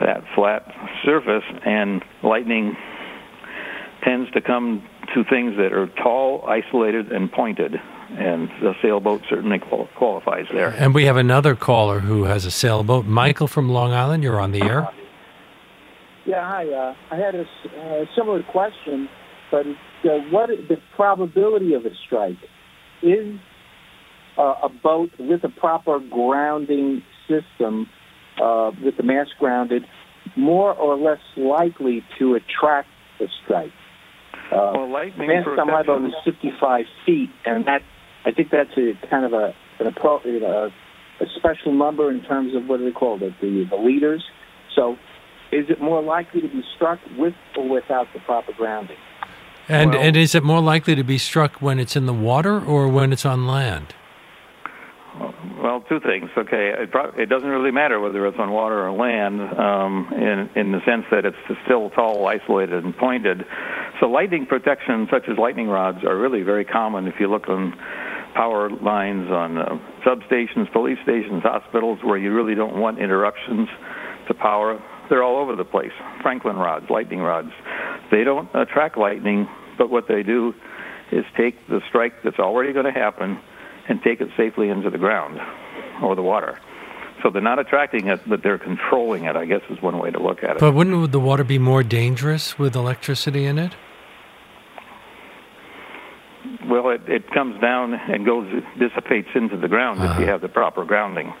that 0.00 0.24
flat 0.34 0.64
surface, 1.04 1.44
and 1.64 2.02
lightning 2.22 2.76
tends 4.02 4.30
to 4.32 4.40
come 4.40 4.86
to 5.14 5.24
things 5.24 5.56
that 5.56 5.72
are 5.72 5.86
tall, 6.02 6.44
isolated, 6.46 7.12
and 7.12 7.30
pointed. 7.30 7.76
And 8.10 8.48
the 8.60 8.74
sailboat 8.82 9.22
certainly 9.28 9.58
qualifies 9.58 10.46
there. 10.52 10.74
And 10.76 10.94
we 10.94 11.06
have 11.06 11.16
another 11.16 11.54
caller 11.54 12.00
who 12.00 12.24
has 12.24 12.44
a 12.44 12.50
sailboat. 12.50 13.06
Michael 13.06 13.46
from 13.46 13.70
Long 13.70 13.92
Island, 13.92 14.22
you're 14.22 14.40
on 14.40 14.52
the 14.52 14.62
air. 14.62 14.88
Yeah, 16.26 16.46
hi. 16.46 16.68
Uh, 16.68 16.94
I 17.10 17.16
had 17.16 17.34
a 17.34 17.42
uh, 17.42 18.04
similar 18.14 18.42
question, 18.42 19.08
but 19.50 19.66
uh, 19.66 20.18
what 20.30 20.50
is 20.50 20.68
the 20.68 20.76
probability 20.94 21.72
of 21.74 21.86
a 21.86 21.90
strike? 22.06 22.36
Is 23.02 23.38
uh, 24.38 24.54
a 24.62 24.68
boat 24.68 25.10
with 25.18 25.42
a 25.44 25.48
proper 25.48 25.98
grounding 25.98 27.02
system, 27.26 27.88
uh, 28.40 28.72
with 28.84 28.98
the 28.98 29.02
mast 29.02 29.30
grounded, 29.38 29.84
more 30.36 30.74
or 30.74 30.96
less 30.96 31.20
likely 31.36 32.04
to 32.18 32.34
attract 32.34 32.88
a 33.20 33.26
strike? 33.42 33.72
Uh, 34.52 34.72
Well, 34.74 34.90
lightning 34.90 35.28
mast 35.28 35.48
on 35.48 35.66
my 35.66 35.82
boat 35.82 36.02
protection- 36.02 36.18
is 36.18 36.24
55 36.24 36.86
feet, 37.06 37.30
and 37.44 37.64
that 37.64 37.82
I 38.24 38.30
think 38.32 38.50
that's 38.50 38.76
a 38.76 38.94
kind 39.08 39.24
of 39.24 39.32
a 39.32 39.54
an 39.78 39.90
appro- 39.92 40.24
you 40.24 40.40
know, 40.40 40.70
a 41.20 41.26
special 41.36 41.72
number 41.72 42.10
in 42.10 42.20
terms 42.22 42.54
of 42.54 42.68
what 42.68 42.78
do 42.78 42.84
they 42.84 42.92
call 42.92 43.22
it, 43.22 43.32
the 43.40 43.64
the 43.64 43.76
leaders. 43.76 44.22
So, 44.74 44.96
is 45.50 45.68
it 45.70 45.80
more 45.80 46.02
likely 46.02 46.40
to 46.42 46.48
be 46.48 46.62
struck 46.76 46.98
with 47.16 47.34
or 47.56 47.68
without 47.68 48.12
the 48.12 48.20
proper 48.20 48.52
grounding? 48.52 48.96
And 49.68 49.92
Well- 49.92 50.02
and 50.02 50.16
is 50.16 50.34
it 50.34 50.42
more 50.42 50.60
likely 50.60 50.94
to 50.94 51.04
be 51.04 51.18
struck 51.18 51.56
when 51.60 51.78
it's 51.78 51.96
in 51.96 52.06
the 52.06 52.12
water 52.12 52.60
or 52.64 52.88
when 52.88 53.12
it's 53.12 53.24
on 53.24 53.46
land? 53.46 53.94
Well, 55.62 55.80
two 55.88 56.00
things. 56.00 56.30
Okay, 56.36 56.68
it, 56.70 56.90
pro- 56.90 57.12
it 57.16 57.28
doesn't 57.28 57.48
really 57.48 57.70
matter 57.70 58.00
whether 58.00 58.26
it's 58.26 58.38
on 58.38 58.50
water 58.50 58.84
or 58.86 58.90
land, 58.92 59.40
um, 59.58 60.08
in 60.16 60.48
in 60.56 60.72
the 60.72 60.80
sense 60.84 61.04
that 61.10 61.24
it's 61.24 61.36
still 61.64 61.90
tall, 61.90 62.26
isolated, 62.26 62.82
and 62.84 62.96
pointed. 62.96 63.44
So, 64.02 64.08
lightning 64.08 64.46
protection, 64.46 65.06
such 65.12 65.28
as 65.28 65.38
lightning 65.38 65.68
rods, 65.68 66.02
are 66.02 66.18
really 66.18 66.42
very 66.42 66.64
common. 66.64 67.06
If 67.06 67.20
you 67.20 67.30
look 67.30 67.48
on 67.48 67.72
power 68.34 68.68
lines, 68.68 69.30
on 69.30 69.56
uh, 69.56 69.78
substations, 70.04 70.72
police 70.72 70.98
stations, 71.04 71.44
hospitals, 71.44 72.00
where 72.02 72.18
you 72.18 72.34
really 72.34 72.56
don't 72.56 72.76
want 72.78 72.98
interruptions 72.98 73.68
to 74.26 74.34
power, 74.34 74.82
they're 75.08 75.22
all 75.22 75.36
over 75.36 75.54
the 75.54 75.64
place. 75.64 75.92
Franklin 76.20 76.56
rods, 76.56 76.86
lightning 76.90 77.20
rods, 77.20 77.52
they 78.10 78.24
don't 78.24 78.48
attract 78.54 78.98
lightning, 78.98 79.46
but 79.78 79.88
what 79.88 80.08
they 80.08 80.24
do 80.24 80.52
is 81.12 81.24
take 81.36 81.54
the 81.68 81.80
strike 81.88 82.24
that's 82.24 82.40
already 82.40 82.72
going 82.72 82.86
to 82.86 82.90
happen 82.90 83.38
and 83.88 84.02
take 84.02 84.20
it 84.20 84.30
safely 84.36 84.68
into 84.68 84.90
the 84.90 84.98
ground 84.98 85.38
or 86.02 86.16
the 86.16 86.22
water. 86.22 86.58
So 87.22 87.30
they're 87.30 87.40
not 87.40 87.60
attracting 87.60 88.08
it, 88.08 88.20
but 88.26 88.42
they're 88.42 88.58
controlling 88.58 89.26
it, 89.26 89.36
I 89.36 89.44
guess 89.44 89.60
is 89.70 89.80
one 89.80 89.96
way 90.00 90.10
to 90.10 90.20
look 90.20 90.42
at 90.42 90.56
it. 90.56 90.58
But 90.58 90.72
wouldn't 90.74 91.12
the 91.12 91.20
water 91.20 91.44
be 91.44 91.60
more 91.60 91.84
dangerous 91.84 92.58
with 92.58 92.74
electricity 92.74 93.46
in 93.46 93.60
it? 93.60 93.76
Well, 96.68 96.90
it, 96.90 97.02
it 97.08 97.30
comes 97.30 97.60
down 97.60 97.94
and 97.94 98.24
goes, 98.24 98.46
dissipates 98.78 99.28
into 99.34 99.56
the 99.56 99.68
ground 99.68 100.02
if 100.02 100.18
you 100.18 100.26
have 100.26 100.40
the 100.40 100.48
proper 100.48 100.84
grounding. 100.84 101.32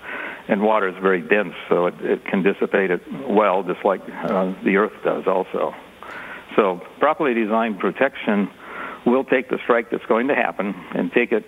And 0.48 0.62
water 0.62 0.88
is 0.88 0.96
very 1.00 1.20
dense, 1.20 1.54
so 1.68 1.86
it, 1.86 1.94
it 2.00 2.24
can 2.24 2.42
dissipate 2.42 2.90
it 2.90 3.00
well, 3.28 3.62
just 3.62 3.84
like 3.84 4.00
uh, 4.02 4.52
the 4.64 4.76
earth 4.76 4.92
does 5.04 5.24
also. 5.26 5.74
So 6.56 6.80
properly 6.98 7.34
designed 7.34 7.78
protection 7.78 8.50
will 9.06 9.24
take 9.24 9.48
the 9.50 9.58
strike 9.62 9.90
that's 9.90 10.04
going 10.06 10.28
to 10.28 10.34
happen 10.34 10.74
and 10.94 11.12
take 11.12 11.32
it 11.32 11.44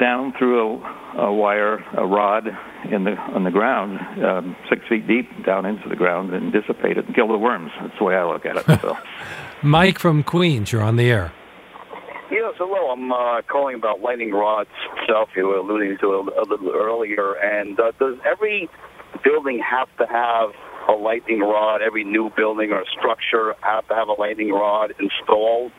down 0.00 0.32
through 0.38 0.82
a, 0.82 1.18
a 1.22 1.32
wire, 1.32 1.84
a 1.96 2.06
rod 2.06 2.48
in 2.90 3.04
the 3.04 3.12
on 3.12 3.44
the 3.44 3.50
ground, 3.50 3.98
um, 4.24 4.56
six 4.68 4.82
feet 4.88 5.06
deep, 5.06 5.28
down 5.44 5.66
into 5.66 5.88
the 5.88 5.96
ground, 5.96 6.32
and 6.32 6.52
dissipate 6.52 6.96
it 6.98 7.06
and 7.06 7.14
kill 7.14 7.28
the 7.28 7.38
worms. 7.38 7.70
That's 7.80 7.96
the 7.98 8.04
way 8.04 8.14
I 8.14 8.24
look 8.24 8.46
at 8.46 8.56
it. 8.56 8.80
So, 8.80 8.96
Mike 9.62 9.98
from 9.98 10.22
Queens, 10.22 10.72
you're 10.72 10.82
on 10.82 10.96
the 10.96 11.10
air. 11.10 11.32
Yes, 12.32 12.54
hello. 12.56 12.90
I'm 12.90 13.12
uh, 13.12 13.42
calling 13.42 13.76
about 13.76 14.00
lightning 14.00 14.32
rods 14.32 14.70
itself. 14.96 15.28
You 15.36 15.48
were 15.48 15.56
alluding 15.56 15.98
to 16.00 16.14
it 16.14 16.32
a 16.32 16.48
little 16.48 16.72
earlier. 16.72 17.34
And 17.34 17.78
uh, 17.78 17.92
does 18.00 18.16
every 18.24 18.70
building 19.22 19.60
have 19.60 19.88
to 19.98 20.06
have 20.10 20.56
a 20.88 20.92
lightning 20.92 21.40
rod. 21.40 21.82
Every 21.82 22.04
new 22.04 22.30
building 22.34 22.72
or 22.72 22.84
structure 22.98 23.54
have 23.60 23.86
to 23.88 23.94
have 23.94 24.08
a 24.08 24.14
lightning 24.14 24.50
rod 24.50 24.94
installed 24.98 25.72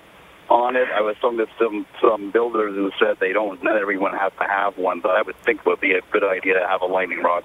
on 0.48 0.76
it. 0.76 0.88
I 0.94 1.02
was 1.02 1.16
talking 1.22 1.40
to 1.40 1.48
some 1.58 1.88
some 2.00 2.32
builders 2.32 2.76
who 2.76 2.92
said 3.00 3.18
they 3.20 3.34
don't. 3.34 3.64
Not 3.64 3.78
everyone 3.78 4.14
has 4.14 4.32
to 4.40 4.46
have 4.48 4.78
one, 4.78 5.00
but 5.02 5.12
I 5.12 5.24
would 5.24 5.36
think 5.44 5.62
it 5.62 5.66
would 5.66 5.82
be 5.82 5.94
a 5.94 6.02
good 6.12 6.24
idea 6.24 6.54
to 6.54 6.68
have 6.68 6.82
a 6.82 6.86
lightning 6.86 7.24
rod. 7.24 7.44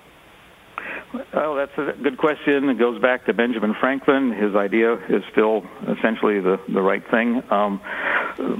Well, 1.34 1.54
that's 1.56 1.72
a 1.78 2.00
good 2.02 2.18
question. 2.18 2.68
It 2.68 2.78
goes 2.78 3.00
back 3.00 3.26
to 3.26 3.34
Benjamin 3.34 3.74
Franklin. 3.80 4.32
His 4.32 4.54
idea 4.54 4.94
is 4.94 5.22
still 5.32 5.62
essentially 5.82 6.40
the, 6.40 6.58
the 6.72 6.82
right 6.82 7.02
thing. 7.10 7.42
Um, 7.50 7.80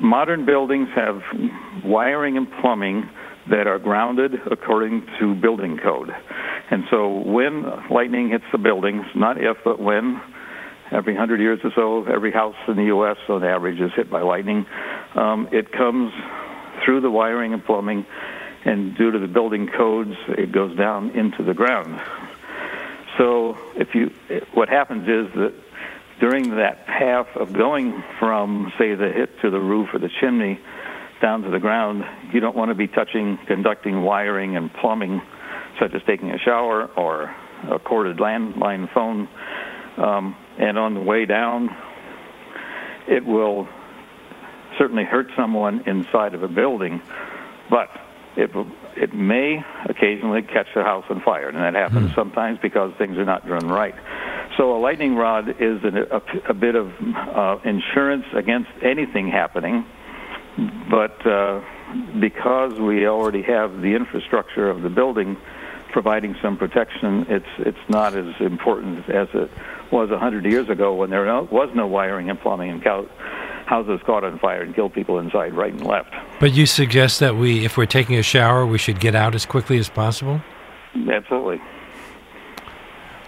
modern 0.00 0.46
buildings 0.46 0.88
have 0.94 1.22
wiring 1.84 2.36
and 2.36 2.46
plumbing 2.60 3.08
that 3.50 3.66
are 3.66 3.78
grounded 3.78 4.32
according 4.50 5.06
to 5.20 5.34
building 5.34 5.78
code. 5.82 6.10
And 6.70 6.84
so 6.90 7.20
when 7.20 7.64
lightning 7.90 8.28
hits 8.28 8.44
the 8.52 8.58
buildings, 8.58 9.04
not 9.14 9.38
if, 9.38 9.56
but 9.64 9.80
when, 9.80 10.20
every 10.92 11.16
hundred 11.16 11.40
years 11.40 11.60
or 11.64 11.70
so, 11.74 12.04
every 12.12 12.32
house 12.32 12.56
in 12.66 12.76
the 12.76 12.84
U.S. 12.84 13.16
on 13.28 13.44
average 13.44 13.80
is 13.80 13.90
hit 13.96 14.10
by 14.10 14.22
lightning. 14.22 14.66
Um, 15.14 15.48
it 15.52 15.72
comes 15.72 16.12
through 16.84 17.00
the 17.00 17.10
wiring 17.10 17.52
and 17.52 17.64
plumbing, 17.64 18.06
and 18.68 18.94
due 18.94 19.10
to 19.10 19.18
the 19.18 19.26
building 19.26 19.66
codes, 19.66 20.14
it 20.28 20.52
goes 20.52 20.76
down 20.76 21.10
into 21.12 21.42
the 21.42 21.54
ground. 21.54 21.98
So 23.16 23.56
if 23.74 23.94
you, 23.94 24.12
what 24.52 24.68
happens 24.68 25.08
is 25.08 25.32
that 25.34 25.54
during 26.20 26.56
that 26.56 26.86
path 26.86 27.28
of 27.34 27.54
going 27.54 28.04
from, 28.18 28.70
say, 28.78 28.94
the 28.94 29.08
hit 29.08 29.40
to 29.40 29.50
the 29.50 29.58
roof 29.58 29.88
or 29.94 29.98
the 29.98 30.10
chimney 30.20 30.60
down 31.22 31.42
to 31.42 31.50
the 31.50 31.58
ground, 31.58 32.04
you 32.32 32.40
don't 32.40 32.54
want 32.54 32.70
to 32.70 32.74
be 32.74 32.86
touching 32.86 33.38
conducting 33.46 34.02
wiring 34.02 34.56
and 34.56 34.72
plumbing, 34.74 35.22
such 35.80 35.94
as 35.94 36.02
taking 36.06 36.30
a 36.30 36.38
shower 36.38 36.90
or 36.94 37.34
a 37.70 37.78
corded 37.78 38.18
landline 38.18 38.92
phone. 38.92 39.28
Um, 39.96 40.36
and 40.58 40.78
on 40.78 40.92
the 40.92 41.00
way 41.00 41.24
down, 41.24 41.74
it 43.08 43.24
will 43.24 43.66
certainly 44.76 45.04
hurt 45.04 45.28
someone 45.34 45.84
inside 45.86 46.34
of 46.34 46.42
a 46.42 46.48
building, 46.48 47.00
but 47.70 47.88
it 48.38 48.50
it 48.96 49.12
may 49.12 49.64
occasionally 49.84 50.42
catch 50.42 50.68
the 50.74 50.84
house 50.84 51.04
on 51.10 51.20
fire, 51.20 51.48
and 51.48 51.58
that 51.58 51.74
happens 51.74 52.12
mm. 52.12 52.14
sometimes 52.14 52.58
because 52.60 52.92
things 52.96 53.18
are 53.18 53.24
not 53.24 53.46
done 53.46 53.68
right. 53.68 53.94
So 54.56 54.76
a 54.76 54.78
lightning 54.78 55.16
rod 55.16 55.48
is 55.48 55.82
an, 55.84 55.96
a, 55.98 56.22
a, 56.48 56.54
bit 56.54 56.74
of 56.74 56.92
uh, 57.14 57.58
insurance 57.64 58.24
against 58.34 58.70
anything 58.82 59.28
happening, 59.28 59.84
but 60.88 61.26
uh, 61.26 61.60
because 62.20 62.78
we 62.78 63.06
already 63.06 63.42
have 63.42 63.80
the 63.80 63.94
infrastructure 63.94 64.70
of 64.70 64.82
the 64.82 64.90
building 64.90 65.36
providing 65.92 66.36
some 66.40 66.56
protection, 66.56 67.26
it's 67.28 67.52
it's 67.58 67.88
not 67.88 68.14
as 68.14 68.34
important 68.40 69.08
as 69.08 69.28
it 69.34 69.50
was 69.90 70.10
a 70.10 70.18
hundred 70.18 70.44
years 70.44 70.68
ago 70.68 70.94
when 70.94 71.10
there 71.10 71.24
was 71.44 71.70
no 71.74 71.88
wiring 71.88 72.30
and 72.30 72.38
plumbing 72.38 72.70
and 72.70 72.82
houses 73.68 74.00
caught 74.06 74.24
on 74.24 74.38
fire 74.38 74.62
and 74.62 74.74
killed 74.74 74.94
people 74.94 75.18
inside 75.18 75.52
right 75.52 75.72
and 75.72 75.86
left. 75.86 76.12
But 76.40 76.52
you 76.52 76.64
suggest 76.64 77.20
that 77.20 77.36
we, 77.36 77.64
if 77.66 77.76
we're 77.76 77.86
taking 77.86 78.16
a 78.16 78.22
shower, 78.22 78.64
we 78.64 78.78
should 78.78 78.98
get 78.98 79.14
out 79.14 79.34
as 79.34 79.44
quickly 79.44 79.78
as 79.78 79.90
possible? 79.90 80.40
Absolutely. 81.10 81.60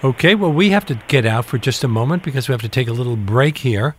Okay, 0.03 0.35
well, 0.35 0.53
we 0.53 0.71
have 0.71 0.87
to 0.87 0.95
get 1.09 1.27
out 1.27 1.45
for 1.45 1.59
just 1.59 1.85
a 1.85 1.89
moment 1.89 2.23
because 2.23 2.49
we 2.49 2.53
have 2.53 2.63
to 2.63 2.71
take 2.71 2.89
a 2.89 2.93
little 2.93 3.17
break 3.17 3.59
here. 3.59 3.95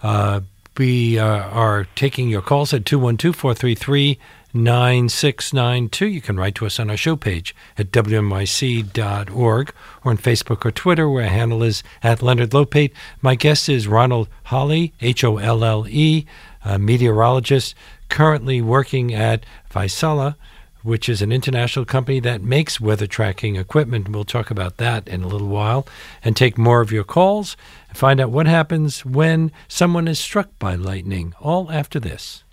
Uh, 0.00 0.42
we 0.78 1.18
uh, 1.18 1.26
are 1.26 1.88
taking 1.96 2.28
your 2.28 2.40
calls 2.40 2.72
at 2.72 2.86
212 2.86 3.34
433 3.34 4.18
9692. 4.52 6.06
You 6.06 6.20
can 6.20 6.36
write 6.36 6.54
to 6.56 6.66
us 6.66 6.80
on 6.80 6.90
our 6.90 6.96
show 6.96 7.16
page 7.16 7.54
at 7.78 7.90
wnyc.org 7.90 9.72
or 10.04 10.10
on 10.10 10.18
Facebook 10.18 10.64
or 10.64 10.70
Twitter, 10.70 11.08
where 11.08 11.24
our 11.24 11.30
handle 11.30 11.62
is 11.62 11.82
at 12.02 12.22
Leonard 12.22 12.50
Lopate. 12.50 12.92
My 13.22 13.34
guest 13.34 13.68
is 13.68 13.86
Ronald 13.86 14.28
Holle, 14.44 14.88
H 15.00 15.24
O 15.24 15.38
L 15.38 15.64
L 15.64 15.86
E, 15.88 16.26
meteorologist 16.78 17.74
currently 18.08 18.60
working 18.60 19.14
at 19.14 19.44
Vaisala, 19.72 20.34
which 20.82 21.08
is 21.08 21.22
an 21.22 21.30
international 21.30 21.84
company 21.84 22.20
that 22.20 22.42
makes 22.42 22.80
weather 22.80 23.06
tracking 23.06 23.56
equipment. 23.56 24.08
We'll 24.08 24.24
talk 24.24 24.50
about 24.50 24.78
that 24.78 25.06
in 25.06 25.22
a 25.22 25.28
little 25.28 25.48
while 25.48 25.86
and 26.24 26.34
take 26.36 26.58
more 26.58 26.80
of 26.80 26.90
your 26.90 27.04
calls 27.04 27.56
and 27.88 27.96
find 27.96 28.18
out 28.18 28.30
what 28.30 28.46
happens 28.46 29.04
when 29.04 29.52
someone 29.68 30.08
is 30.08 30.18
struck 30.18 30.58
by 30.58 30.74
lightning, 30.74 31.34
all 31.38 31.70
after 31.70 32.00
this. 32.00 32.44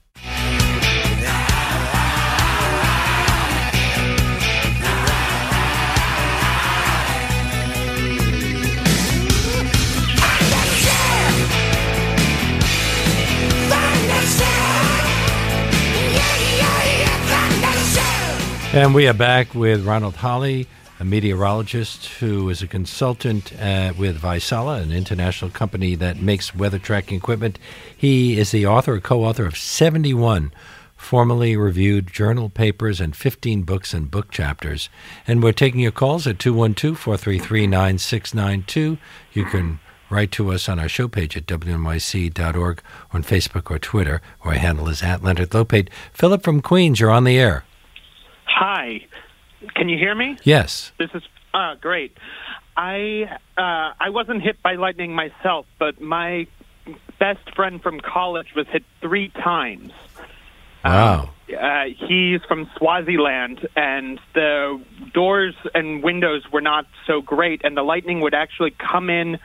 And 18.73 18.93
we 18.93 19.08
are 19.08 19.13
back 19.13 19.56
with 19.56 19.86
Ronald 19.86 20.17
Holle, 20.17 20.65
a 20.99 21.03
meteorologist 21.03 22.08
who 22.19 22.49
is 22.49 22.62
a 22.62 22.67
consultant 22.67 23.53
uh, 23.60 23.93
with 23.97 24.21
Vaisala, 24.21 24.82
an 24.82 24.91
international 24.91 25.49
company 25.49 25.95
that 25.95 26.21
makes 26.21 26.53
weather 26.53 26.77
tracking 26.77 27.17
equipment. 27.17 27.58
He 27.95 28.38
is 28.38 28.51
the 28.51 28.67
author 28.67 28.95
or 28.95 28.99
co 28.99 29.23
author 29.23 29.45
of 29.45 29.58
71 29.58 30.51
formally 30.97 31.56
reviewed 31.56 32.12
journal 32.12 32.49
papers 32.49 32.99
and 32.99 33.15
15 33.15 33.63
books 33.63 33.93
and 33.93 34.12
book 34.12 34.32
chapters. 34.32 34.89
And 35.25 35.41
we're 35.41 35.53
taking 35.53 35.80
your 35.80 35.91
calls 35.91 36.27
at 36.27 36.38
212 36.38 36.97
433 36.97 37.67
9692. 37.67 38.97
You 39.32 39.45
can 39.45 39.80
write 40.10 40.32
to 40.32 40.51
us 40.51 40.67
on 40.67 40.77
our 40.77 40.89
show 40.89 41.08
page 41.08 41.38
at 41.38 41.45
wnyc.org, 41.45 42.82
on 43.12 43.23
Facebook 43.23 43.71
or 43.71 43.80
Twitter, 43.80 44.21
our 44.43 44.53
handle 44.53 44.89
is 44.89 45.03
at 45.03 45.23
Leonard 45.23 45.51
Lopate. 45.51 45.89
Philip 46.13 46.43
from 46.43 46.62
Queens, 46.62 46.99
you're 46.99 47.12
on 47.12 47.23
the 47.23 47.38
air. 47.38 47.63
Hi. 48.60 49.06
Can 49.76 49.88
you 49.88 50.00
hear 50.00 50.15
me? 50.15 50.36
Yes. 50.43 50.91
This 50.98 51.12
is 51.13 51.22
uh, 51.54 51.76
great. 51.76 52.17
I 52.76 53.38
uh, 53.56 53.93
I 54.00 54.10
wasn't 54.10 54.41
hit 54.41 54.63
by 54.63 54.74
lightning 54.74 55.13
myself, 55.13 55.67
but 55.78 56.02
my 56.02 56.48
best 57.20 57.56
friend 57.56 57.80
from 57.84 58.00
college 58.00 58.48
was 58.56 58.65
hit 58.70 58.84
three 59.00 59.30
times. 59.30 59.91
Wow. 60.84 61.30
Um, 61.50 61.56
uh, 61.56 61.84
he's 62.08 62.41
from 62.48 62.67
Swaziland, 62.78 63.67
and 63.76 64.20
the 64.34 64.82
doors 65.13 65.54
and 65.76 66.02
windows 66.02 66.41
were 66.52 66.62
not 66.62 66.88
so 67.06 67.22
great, 67.22 67.62
and 67.63 67.78
the 67.78 67.84
lightning 67.84 68.22
would 68.22 68.34
actually 68.34 68.72
come 68.72 69.12
in 69.12 69.38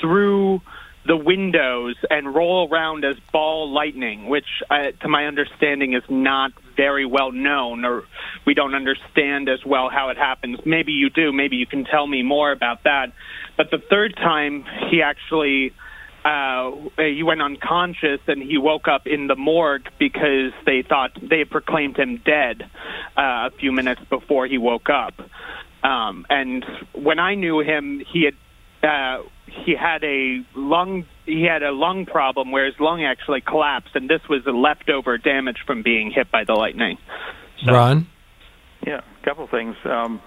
through 0.00 0.62
the 1.06 1.16
windows 1.16 1.94
and 2.10 2.34
roll 2.34 2.68
around 2.68 3.04
as 3.04 3.16
ball 3.32 3.72
lightning, 3.72 4.28
which, 4.28 4.62
uh, 4.68 4.90
to 5.00 5.08
my 5.08 5.26
understanding, 5.26 5.94
is 5.94 6.02
not 6.08 6.52
very 6.78 7.04
well 7.04 7.32
known, 7.32 7.84
or 7.84 8.04
we 8.46 8.54
don't 8.54 8.74
understand 8.74 9.48
as 9.50 9.58
well 9.66 9.90
how 9.90 10.08
it 10.10 10.16
happens. 10.16 10.60
Maybe 10.64 10.92
you 10.92 11.10
do. 11.10 11.32
Maybe 11.32 11.56
you 11.56 11.66
can 11.66 11.84
tell 11.84 12.06
me 12.06 12.22
more 12.22 12.52
about 12.52 12.84
that. 12.84 13.12
But 13.56 13.70
the 13.70 13.82
third 13.90 14.14
time, 14.16 14.64
he 14.88 15.02
actually 15.02 15.74
uh, 16.24 16.70
he 16.98 17.22
went 17.22 17.42
unconscious 17.42 18.20
and 18.26 18.42
he 18.42 18.58
woke 18.58 18.86
up 18.88 19.06
in 19.06 19.26
the 19.26 19.36
morgue 19.36 19.88
because 19.98 20.52
they 20.66 20.82
thought 20.88 21.10
they 21.20 21.40
had 21.40 21.50
proclaimed 21.50 21.96
him 21.96 22.22
dead 22.24 22.62
uh, 23.16 23.48
a 23.48 23.50
few 23.58 23.72
minutes 23.72 24.00
before 24.08 24.46
he 24.46 24.58
woke 24.58 24.88
up. 24.88 25.14
Um, 25.82 26.26
and 26.30 26.64
when 26.92 27.18
I 27.18 27.34
knew 27.34 27.60
him, 27.60 28.02
he 28.12 28.24
had 28.24 28.88
uh, 28.88 29.22
he 29.64 29.74
had 29.74 30.04
a 30.04 30.44
lung 30.54 31.06
he 31.28 31.42
had 31.44 31.62
a 31.62 31.70
lung 31.70 32.06
problem 32.06 32.50
where 32.50 32.64
his 32.64 32.74
lung 32.80 33.04
actually 33.04 33.42
collapsed, 33.42 33.94
and 33.94 34.08
this 34.08 34.22
was 34.28 34.46
a 34.46 34.50
leftover 34.50 35.18
damage 35.18 35.58
from 35.66 35.82
being 35.82 36.10
hit 36.10 36.30
by 36.30 36.44
the 36.44 36.54
lightning. 36.54 36.96
So, 37.64 37.72
Ron, 37.72 38.06
yeah, 38.86 39.00
a 39.20 39.24
couple 39.24 39.46
things. 39.46 39.76
Um, 39.84 40.22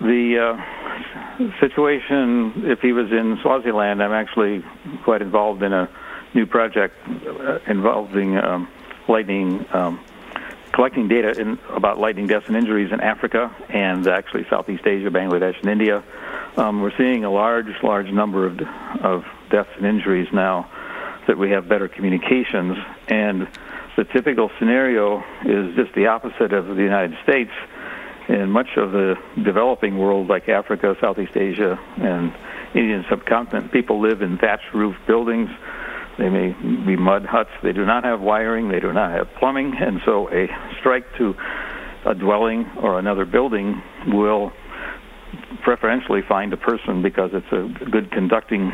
the 0.00 0.54
uh, 0.54 1.60
situation, 1.60 2.52
if 2.66 2.80
he 2.80 2.92
was 2.92 3.10
in 3.10 3.38
Swaziland, 3.42 4.02
I'm 4.02 4.12
actually 4.12 4.64
quite 5.04 5.22
involved 5.22 5.62
in 5.62 5.72
a 5.72 5.88
new 6.34 6.46
project 6.46 6.94
uh, 7.08 7.58
involving 7.66 8.36
um, 8.38 8.68
lightning, 9.08 9.66
um, 9.72 9.98
collecting 10.72 11.08
data 11.08 11.40
in, 11.40 11.58
about 11.70 11.98
lightning 11.98 12.26
deaths 12.26 12.46
and 12.48 12.56
injuries 12.56 12.92
in 12.92 13.00
Africa 13.00 13.54
and 13.68 14.06
actually 14.06 14.46
Southeast 14.48 14.86
Asia, 14.86 15.10
Bangladesh, 15.10 15.58
and 15.60 15.70
India 15.70 16.02
um, 16.56 16.82
we're 16.82 16.96
seeing 16.96 17.24
a 17.24 17.30
large, 17.30 17.72
large 17.82 18.10
number 18.10 18.46
of, 18.46 18.60
of 19.02 19.24
deaths 19.50 19.70
and 19.76 19.86
injuries 19.86 20.28
now 20.32 20.70
that 21.26 21.38
we 21.38 21.50
have 21.50 21.68
better 21.68 21.88
communications. 21.88 22.76
And 23.08 23.48
the 23.96 24.04
typical 24.04 24.50
scenario 24.58 25.22
is 25.44 25.74
just 25.76 25.94
the 25.94 26.08
opposite 26.08 26.52
of 26.52 26.66
the 26.76 26.82
United 26.82 27.16
States. 27.22 27.52
In 28.28 28.50
much 28.50 28.76
of 28.76 28.92
the 28.92 29.16
developing 29.42 29.98
world, 29.98 30.28
like 30.28 30.48
Africa, 30.48 30.96
Southeast 31.00 31.36
Asia, 31.36 31.78
and 31.96 32.32
Indian 32.74 33.04
subcontinent, 33.08 33.72
people 33.72 34.00
live 34.00 34.22
in 34.22 34.38
thatched 34.38 34.72
roof 34.72 34.96
buildings. 35.06 35.50
They 36.18 36.28
may 36.28 36.52
be 36.52 36.96
mud 36.96 37.24
huts. 37.24 37.50
They 37.62 37.72
do 37.72 37.84
not 37.86 38.04
have 38.04 38.20
wiring. 38.20 38.68
They 38.68 38.80
do 38.80 38.92
not 38.92 39.12
have 39.12 39.28
plumbing. 39.38 39.74
And 39.80 40.00
so 40.04 40.30
a 40.30 40.48
strike 40.78 41.04
to 41.18 41.34
a 42.04 42.14
dwelling 42.14 42.66
or 42.82 42.98
another 42.98 43.24
building 43.24 43.82
will 44.06 44.52
preferentially 45.62 46.22
find 46.22 46.52
a 46.52 46.56
person 46.56 47.02
because 47.02 47.30
it's 47.32 47.52
a 47.52 47.90
good 47.90 48.10
conducting 48.10 48.72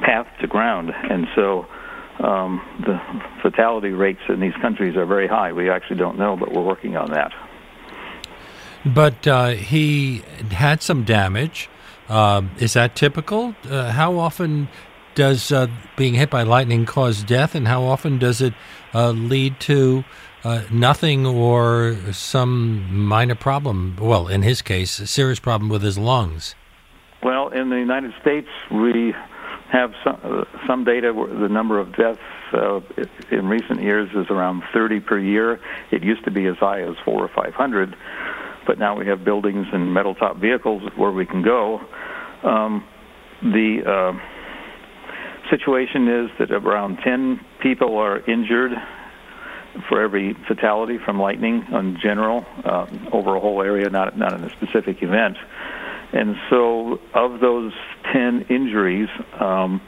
path 0.00 0.26
to 0.40 0.46
ground, 0.46 0.90
and 0.90 1.26
so 1.34 1.66
um, 2.18 2.60
the 2.80 3.00
fatality 3.42 3.90
rates 3.90 4.20
in 4.28 4.40
these 4.40 4.54
countries 4.60 4.96
are 4.96 5.06
very 5.06 5.28
high. 5.28 5.52
We 5.52 5.70
actually 5.70 5.96
don't 5.96 6.18
know, 6.18 6.36
but 6.36 6.52
we're 6.52 6.62
working 6.62 6.96
on 6.96 7.10
that. 7.12 7.32
But 8.84 9.26
uh, 9.26 9.48
he 9.50 10.22
had 10.50 10.82
some 10.82 11.04
damage. 11.04 11.68
Um, 12.08 12.52
is 12.58 12.74
that 12.74 12.94
typical? 12.94 13.54
Uh, 13.68 13.90
how 13.90 14.18
often 14.18 14.68
does 15.16 15.50
uh, 15.50 15.66
being 15.96 16.14
hit 16.14 16.30
by 16.30 16.44
lightning 16.44 16.86
cause 16.86 17.24
death, 17.24 17.56
and 17.56 17.66
how 17.66 17.82
often 17.82 18.18
does 18.18 18.40
it 18.40 18.54
uh, 18.94 19.10
lead 19.10 19.58
to 19.60 20.04
uh, 20.44 20.62
nothing 20.70 21.26
or 21.26 21.96
some 22.12 22.94
minor 22.94 23.34
problem? 23.34 23.96
Well, 24.00 24.28
in 24.28 24.42
his 24.42 24.62
case, 24.62 25.00
a 25.00 25.06
serious 25.08 25.40
problem 25.40 25.68
with 25.68 25.82
his 25.82 25.98
lungs. 25.98 26.54
Well, 27.22 27.48
in 27.48 27.70
the 27.70 27.76
United 27.76 28.12
States, 28.20 28.46
we 28.70 29.12
have 29.72 29.92
some, 30.04 30.20
uh, 30.22 30.44
some 30.68 30.84
data 30.84 31.12
where 31.12 31.26
the 31.26 31.48
number 31.48 31.80
of 31.80 31.96
deaths 31.96 32.20
uh, 32.52 32.80
in 33.32 33.48
recent 33.48 33.82
years 33.82 34.08
is 34.14 34.30
around 34.30 34.62
30 34.72 35.00
per 35.00 35.18
year. 35.18 35.58
It 35.90 36.04
used 36.04 36.24
to 36.24 36.30
be 36.30 36.46
as 36.46 36.56
high 36.58 36.82
as 36.82 36.94
four 37.04 37.24
or 37.24 37.28
500, 37.34 37.96
but 38.66 38.78
now 38.78 38.96
we 38.96 39.06
have 39.06 39.24
buildings 39.24 39.66
and 39.72 39.92
metal 39.92 40.14
top 40.14 40.36
vehicles 40.36 40.82
where 40.94 41.10
we 41.10 41.26
can 41.26 41.42
go. 41.42 41.80
Um, 42.44 42.86
the 43.42 43.82
uh, 43.84 44.35
situation 45.50 46.08
is 46.08 46.30
that 46.38 46.50
around 46.50 46.98
10 46.98 47.40
people 47.60 47.98
are 47.98 48.18
injured 48.28 48.72
for 49.88 50.00
every 50.00 50.34
fatality 50.48 50.98
from 51.04 51.20
lightning 51.20 51.64
in 51.72 51.98
general 52.02 52.44
uh, 52.64 52.86
over 53.12 53.36
a 53.36 53.40
whole 53.40 53.62
area, 53.62 53.90
not 53.90 54.16
not 54.16 54.32
in 54.32 54.44
a 54.44 54.50
specific 54.50 55.02
event. 55.02 55.36
And 56.12 56.36
so, 56.48 57.00
of 57.14 57.40
those 57.40 57.72
10 58.12 58.46
injuries, 58.48 59.08
um, 59.38 59.80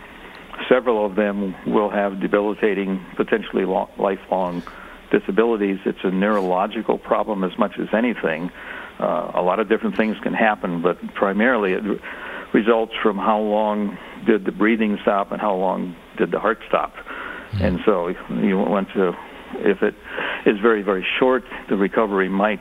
several 0.68 1.07
of 1.07 1.14
them 1.14 1.55
will 1.66 1.90
have 1.90 2.21
debilitating, 2.21 3.05
potentially 3.16 3.64
long, 3.64 3.88
lifelong 3.99 4.62
disabilities. 5.11 5.79
It's 5.87 6.03
a 6.03 6.11
neurological 6.11 6.99
problem 6.99 7.44
as 7.44 7.57
much 7.59 7.79
as 7.79 7.88
anything. 7.94 8.51
Uh, 8.99 9.31
a 9.35 9.42
lot 9.42 9.61
of 9.61 9.68
different 9.68 9.97
things 9.97 10.16
can 10.23 10.35
happen, 10.35 10.83
but 10.83 10.99
primarily 11.14 11.73
it 11.73 12.01
results 12.53 12.92
from 13.03 13.16
how 13.16 13.38
long 13.38 13.97
did 14.29 14.45
the 14.45 14.53
breathing 14.53 14.99
stop 15.03 15.33
and 15.33 15.41
how 15.41 15.55
long 15.55 15.97
did 16.19 16.31
the 16.31 16.38
heart 16.38 16.59
stop. 16.69 16.93
Mm-hmm. 16.95 17.64
And 17.64 17.79
so 17.87 18.09
you 18.09 18.59
want 18.59 18.88
to, 18.93 19.12
if 19.55 19.83
it 19.83 19.95
is 20.45 20.61
very, 20.61 20.83
very 20.83 21.05
short, 21.19 21.45
the 21.71 21.77
recovery 21.77 22.29
might 22.29 22.61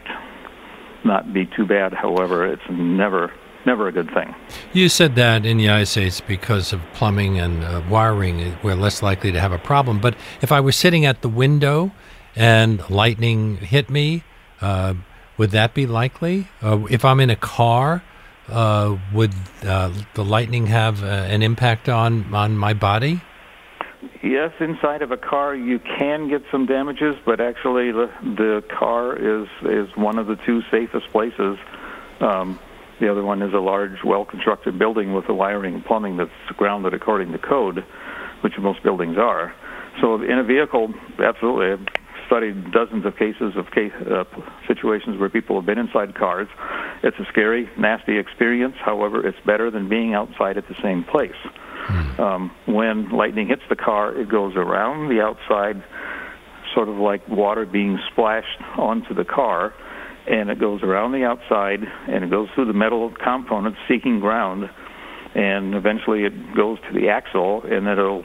not 1.03 1.33
be 1.33 1.45
too 1.45 1.65
bad. 1.67 1.93
However, 1.93 2.47
it's 2.47 2.63
never 2.71 3.31
never 3.65 3.89
a 3.89 3.91
good 3.91 4.09
thing. 4.13 4.33
You 4.71 4.87
said 4.87 5.15
that 5.15 5.45
in 5.45 5.57
the 5.57 5.63
United 5.63 5.87
States 5.87 6.21
because 6.21 6.71
of 6.71 6.79
plumbing 6.93 7.37
and 7.37 7.65
uh, 7.65 7.81
wiring, 7.89 8.55
we're 8.63 8.75
less 8.75 9.03
likely 9.03 9.33
to 9.33 9.41
have 9.41 9.51
a 9.51 9.57
problem. 9.57 9.99
But 9.99 10.15
if 10.41 10.53
I 10.53 10.61
was 10.61 10.77
sitting 10.77 11.05
at 11.05 11.21
the 11.21 11.27
window 11.27 11.91
and 12.33 12.89
lightning 12.89 13.57
hit 13.57 13.89
me, 13.89 14.23
uh, 14.61 14.93
would 15.37 15.51
that 15.51 15.73
be 15.73 15.85
likely? 15.85 16.47
Uh, 16.61 16.85
if 16.89 17.03
I'm 17.03 17.19
in 17.19 17.29
a 17.29 17.35
car, 17.35 18.03
uh, 18.49 18.97
would 19.13 19.33
uh, 19.63 19.93
the 20.13 20.23
lightning 20.23 20.67
have 20.67 21.03
uh, 21.03 21.07
an 21.07 21.41
impact 21.41 21.89
on, 21.89 22.33
on 22.33 22.57
my 22.57 22.73
body? 22.73 23.21
Yes, 24.23 24.51
inside 24.59 25.01
of 25.01 25.11
a 25.11 25.17
car 25.17 25.55
you 25.55 25.79
can 25.79 26.29
get 26.29 26.43
some 26.51 26.65
damages, 26.65 27.15
but 27.25 27.39
actually 27.39 27.91
the, 27.91 28.09
the 28.21 28.63
car 28.77 29.15
is 29.15 29.47
is 29.63 29.89
one 29.95 30.17
of 30.17 30.27
the 30.27 30.35
two 30.45 30.61
safest 30.69 31.07
places. 31.11 31.57
Um, 32.19 32.59
the 32.99 33.11
other 33.11 33.23
one 33.23 33.41
is 33.41 33.53
a 33.53 33.59
large, 33.59 34.03
well-constructed 34.03 34.79
building 34.79 35.13
with 35.13 35.27
the 35.27 35.33
wiring 35.33 35.75
and 35.75 35.85
plumbing 35.85 36.17
that's 36.17 36.31
grounded 36.57 36.95
according 36.95 37.31
to 37.31 37.37
code, 37.37 37.85
which 38.41 38.53
most 38.57 38.81
buildings 38.81 39.17
are. 39.17 39.53
So 40.01 40.21
in 40.21 40.39
a 40.39 40.43
vehicle, 40.43 40.93
absolutely. 41.19 41.85
Studied 42.27 42.71
dozens 42.71 43.05
of 43.05 43.15
cases 43.17 43.53
of 43.55 43.71
case, 43.71 43.91
uh, 44.05 44.23
situations 44.67 45.19
where 45.19 45.29
people 45.29 45.55
have 45.55 45.65
been 45.65 45.77
inside 45.77 46.13
cars. 46.15 46.47
It's 47.03 47.17
a 47.19 47.25
scary, 47.31 47.69
nasty 47.77 48.17
experience. 48.17 48.75
However, 48.83 49.25
it's 49.25 49.37
better 49.45 49.71
than 49.71 49.89
being 49.89 50.13
outside 50.13 50.57
at 50.57 50.67
the 50.67 50.75
same 50.81 51.03
place. 51.03 51.39
Hmm. 51.87 52.21
Um, 52.21 52.51
when 52.65 53.09
lightning 53.09 53.47
hits 53.47 53.61
the 53.69 53.77
car, 53.77 54.13
it 54.15 54.29
goes 54.29 54.55
around 54.55 55.09
the 55.09 55.21
outside, 55.21 55.81
sort 56.73 56.89
of 56.89 56.97
like 56.97 57.27
water 57.29 57.65
being 57.65 57.97
splashed 58.11 58.61
onto 58.77 59.13
the 59.13 59.23
car 59.23 59.73
and 60.27 60.49
it 60.49 60.59
goes 60.59 60.83
around 60.83 61.13
the 61.13 61.23
outside 61.23 61.79
and 62.07 62.23
it 62.23 62.29
goes 62.29 62.49
through 62.53 62.65
the 62.65 62.73
metal 62.73 63.11
components 63.23 63.79
seeking 63.87 64.19
ground 64.19 64.69
and 65.35 65.73
eventually 65.73 66.23
it 66.23 66.55
goes 66.55 66.77
to 66.81 66.99
the 66.99 67.09
axle 67.09 67.63
and 67.63 67.87
it'll 67.87 68.23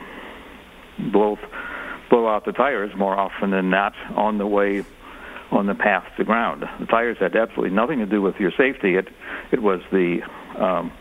blow 1.13 1.37
blow 2.13 2.29
out 2.29 2.45
the 2.45 2.53
tires 2.53 2.93
more 2.95 3.19
often 3.19 3.51
than 3.51 3.71
not 3.71 3.95
on 4.15 4.37
the 4.37 4.47
way 4.47 4.85
on 5.51 5.67
the 5.67 5.75
path 5.75 6.05
to 6.19 6.25
ground. 6.25 6.63
The 6.79 6.85
tires 6.87 7.17
had 7.19 7.35
absolutely 7.35 7.75
nothing 7.75 8.01
to 8.01 8.07
do 8.07 8.21
with 8.21 8.37
your 8.37 8.53
safety. 8.53 8.97
It 8.97 9.09
it 9.51 9.63
was 9.63 9.81
the 9.91 10.21
um, 10.59 10.93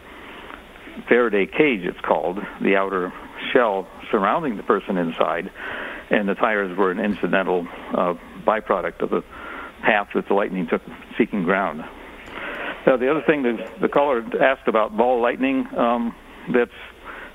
Faraday 1.09 1.45
cage, 1.45 1.81
it's 1.83 1.99
called, 1.99 2.39
the 2.61 2.77
outer 2.77 3.11
shell 3.51 3.87
surrounding 4.09 4.55
the 4.55 4.63
person 4.63 4.97
inside, 4.97 5.51
and 6.09 6.29
the 6.29 6.35
tires 6.35 6.77
were 6.77 6.91
an 6.91 6.99
incidental 6.99 7.67
uh, 7.93 8.13
byproduct 8.47 9.01
of 9.01 9.09
the 9.09 9.23
path 9.81 10.07
that 10.15 10.27
the 10.29 10.33
lightning 10.33 10.67
took 10.67 10.81
seeking 11.17 11.43
ground. 11.43 11.83
Now, 12.87 12.97
the 12.97 13.11
other 13.11 13.23
thing 13.25 13.43
that 13.43 13.79
the 13.81 13.89
caller 13.89 14.23
asked 14.41 14.67
about 14.67 14.95
ball 14.95 15.21
lightning, 15.21 15.67
um, 15.77 16.15
that's 16.53 16.71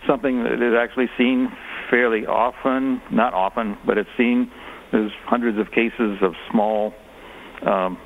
something 0.07 0.45
that 0.45 0.63
is 0.63 0.75
actually 0.75 1.11
seen 1.19 1.51
fairly 1.91 2.27
often, 2.27 3.01
not 3.11 3.35
often, 3.35 3.77
but 3.87 3.99
it's 3.99 4.09
seen. 4.17 4.51
There's 4.93 5.13
hundreds 5.25 5.59
of 5.59 5.73
cases 5.73 6.19
of 6.23 6.33
small 6.51 6.93
um, 7.67 7.99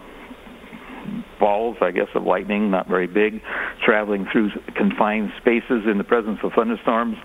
balls, 1.39 1.77
I 1.81 1.91
guess, 1.91 2.09
of 2.15 2.25
lightning, 2.25 2.71
not 2.71 2.89
very 2.89 3.07
big, 3.07 3.41
traveling 3.85 4.27
through 4.31 4.51
confined 4.77 5.31
spaces 5.41 5.85
in 5.91 5.99
the 5.99 6.05
presence 6.05 6.39
of 6.43 6.53
thunderstorms. 6.55 7.17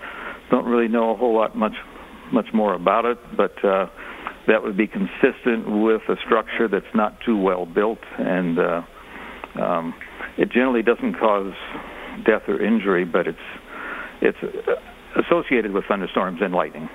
Don't 0.50 0.66
really 0.66 0.88
know 0.88 1.10
a 1.10 1.16
whole 1.16 1.34
lot 1.34 1.56
much 1.56 1.74
much 2.32 2.46
more 2.52 2.74
about 2.74 3.04
it, 3.04 3.18
but 3.36 3.52
uh, 3.64 3.86
that 4.48 4.60
would 4.60 4.76
be 4.76 4.88
consistent 4.88 5.82
with 5.82 6.02
a 6.08 6.16
structure 6.24 6.66
that's 6.66 6.84
not 6.92 7.16
too 7.24 7.36
well 7.36 7.66
built, 7.66 8.00
and 8.18 8.58
uh, 8.58 8.82
um, 9.62 9.94
it 10.36 10.50
generally 10.50 10.82
doesn't 10.82 11.14
cause 11.14 11.52
death 12.24 12.42
or 12.48 12.60
injury, 12.60 13.04
but 13.04 13.26
it's 13.28 13.38
it's 14.22 14.38
associated 15.16 15.72
with 15.72 15.84
thunderstorms 15.86 16.40
and 16.42 16.54
lightning. 16.54 16.88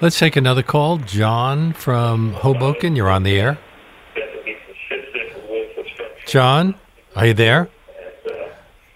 Let's 0.00 0.18
take 0.18 0.36
another 0.36 0.62
call. 0.62 0.98
John 0.98 1.72
from 1.72 2.32
Hoboken, 2.32 2.96
you're 2.96 3.10
on 3.10 3.22
the 3.22 3.38
air. 3.38 3.58
John, 6.26 6.74
are 7.16 7.26
you 7.26 7.34
there? 7.34 7.68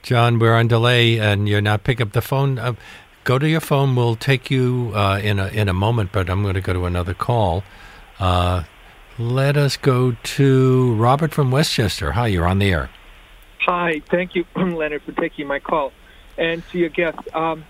John, 0.03 0.39
we're 0.39 0.55
on 0.55 0.69
delay, 0.69 1.19
and 1.19 1.49
you're 1.49 1.61
not 1.61 1.85
picking 1.85 2.07
up 2.07 2.13
the 2.13 2.23
phone. 2.23 2.59
Uh, 2.59 2.75
go 3.25 3.39
to 3.39 3.49
your 3.49 3.61
phone. 3.61 3.97
We'll 3.97 4.17
take 4.17 4.51
you 4.51 4.93
uh, 4.95 5.19
in 5.23 5.39
a 5.39 5.49
in 5.49 5.69
a 5.69 5.73
moment, 5.73 6.13
but 6.13 6.31
I'm 6.31 6.43
going 6.43 6.55
to 6.55 6.61
go 6.61 6.73
to 6.73 6.85
another 6.85 7.15
call. 7.15 7.65
Uh, 8.19 8.65
let 9.19 9.57
us 9.57 9.77
go 9.77 10.17
to 10.23 10.95
Robert 10.95 11.33
from 11.33 11.51
Westchester. 11.51 12.13
Hi, 12.13 12.29
you're 12.29 12.47
on 12.47 12.59
the 12.59 12.71
air. 12.71 12.91
Hi, 13.67 14.03
thank 14.11 14.35
you, 14.35 14.45
Leonard, 14.57 15.03
for 15.03 15.13
taking 15.13 15.47
my 15.47 15.59
call. 15.59 15.93
And 16.37 16.63
to 16.71 16.79
your 16.79 16.89
guest, 16.89 17.19
um, 17.35 17.65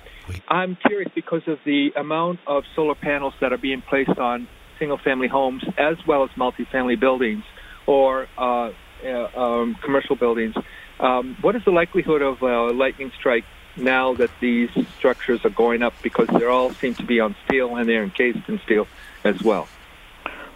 I'm 0.49 0.77
curious 0.77 1.11
because 1.15 1.43
of 1.47 1.59
the 1.65 1.91
amount 1.97 2.41
of 2.47 2.65
solar 2.75 2.95
panels 2.95 3.35
that 3.41 3.53
are 3.53 3.59
being 3.59 3.83
placed 3.83 4.19
on 4.19 4.49
single 4.79 4.99
family 4.99 5.29
homes 5.29 5.63
as 5.79 5.97
well 6.07 6.25
as 6.25 6.31
multifamily 6.31 6.99
buildings 6.99 7.45
or 7.87 8.27
uh, 8.39 8.71
uh, 9.05 9.39
um, 9.39 9.77
commercial 9.83 10.17
buildings. 10.17 10.55
Um, 11.01 11.37
what 11.41 11.57
is 11.57 11.65
the 11.65 11.71
likelihood 11.71 12.23
of 12.23 12.43
a 12.43 12.73
lightning 12.73 13.13
strike 13.19 13.45
now 13.77 14.15
that 14.15 14.31
these 14.41 14.71
structures 14.97 15.45
are 15.45 15.51
going 15.51 15.83
up 15.83 15.95
because 16.03 16.29
they 16.29 16.45
all 16.45 16.73
seem 16.75 16.95
to 16.95 17.05
be 17.05 17.21
on 17.21 17.35
steel 17.45 17.77
and 17.77 17.89
they're 17.89 18.05
encased 18.05 18.49
in 18.49 18.61
steel 18.65 18.87
as 19.25 19.43
well? 19.43 19.69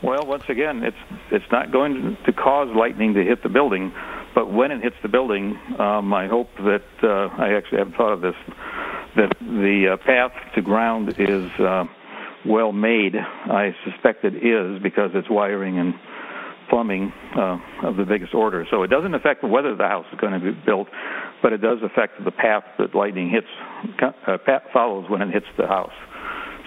Well, 0.00 0.24
once 0.26 0.44
again, 0.48 0.84
it's 0.84 0.96
it's 1.32 1.50
not 1.50 1.72
going 1.72 2.16
to 2.24 2.32
cause 2.32 2.68
lightning 2.74 3.14
to 3.14 3.24
hit 3.24 3.42
the 3.42 3.48
building, 3.48 3.92
but 4.32 4.48
when 4.48 4.70
it 4.70 4.80
hits 4.80 4.94
the 5.02 5.08
building, 5.08 5.58
um, 5.80 6.14
I 6.14 6.28
hope 6.28 6.50
that 6.58 6.84
uh, 7.02 7.34
I 7.36 7.54
actually 7.54 7.78
haven't 7.78 7.96
thought 7.96 8.12
of 8.12 8.20
this 8.20 8.36
that 9.18 9.36
the 9.40 9.94
uh, 9.94 9.96
path 10.06 10.32
to 10.54 10.62
ground 10.62 11.10
is 11.18 11.50
uh, 11.60 11.84
well 12.46 12.72
made. 12.72 13.14
I 13.16 13.74
suspect 13.84 14.24
it 14.24 14.36
is 14.36 14.82
because 14.82 15.10
it's 15.14 15.28
wiring 15.28 15.78
and 15.78 15.94
plumbing 16.70 17.12
uh, 17.36 17.58
of 17.82 17.96
the 17.96 18.04
biggest 18.04 18.34
order. 18.34 18.64
So 18.70 18.82
it 18.82 18.88
doesn't 18.88 19.14
affect 19.14 19.42
whether 19.42 19.74
the 19.74 19.84
house 19.84 20.06
is 20.12 20.20
going 20.20 20.38
to 20.38 20.40
be 20.40 20.52
built, 20.64 20.88
but 21.42 21.52
it 21.52 21.58
does 21.58 21.78
affect 21.82 22.24
the 22.24 22.30
path 22.30 22.64
that 22.78 22.94
lightning 22.94 23.30
hits 23.30 23.46
uh, 24.26 24.36
follows 24.72 25.06
when 25.08 25.22
it 25.22 25.32
hits 25.32 25.46
the 25.56 25.66
house. 25.66 25.92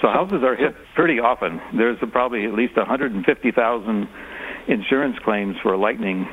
So 0.01 0.07
houses 0.07 0.41
are 0.43 0.55
hit 0.55 0.73
pretty 0.95 1.19
often. 1.19 1.61
There's 1.77 1.97
probably 2.11 2.45
at 2.45 2.53
least 2.53 2.75
150,000 2.75 4.07
insurance 4.67 5.15
claims 5.23 5.55
for 5.61 5.77
lightning 5.77 6.27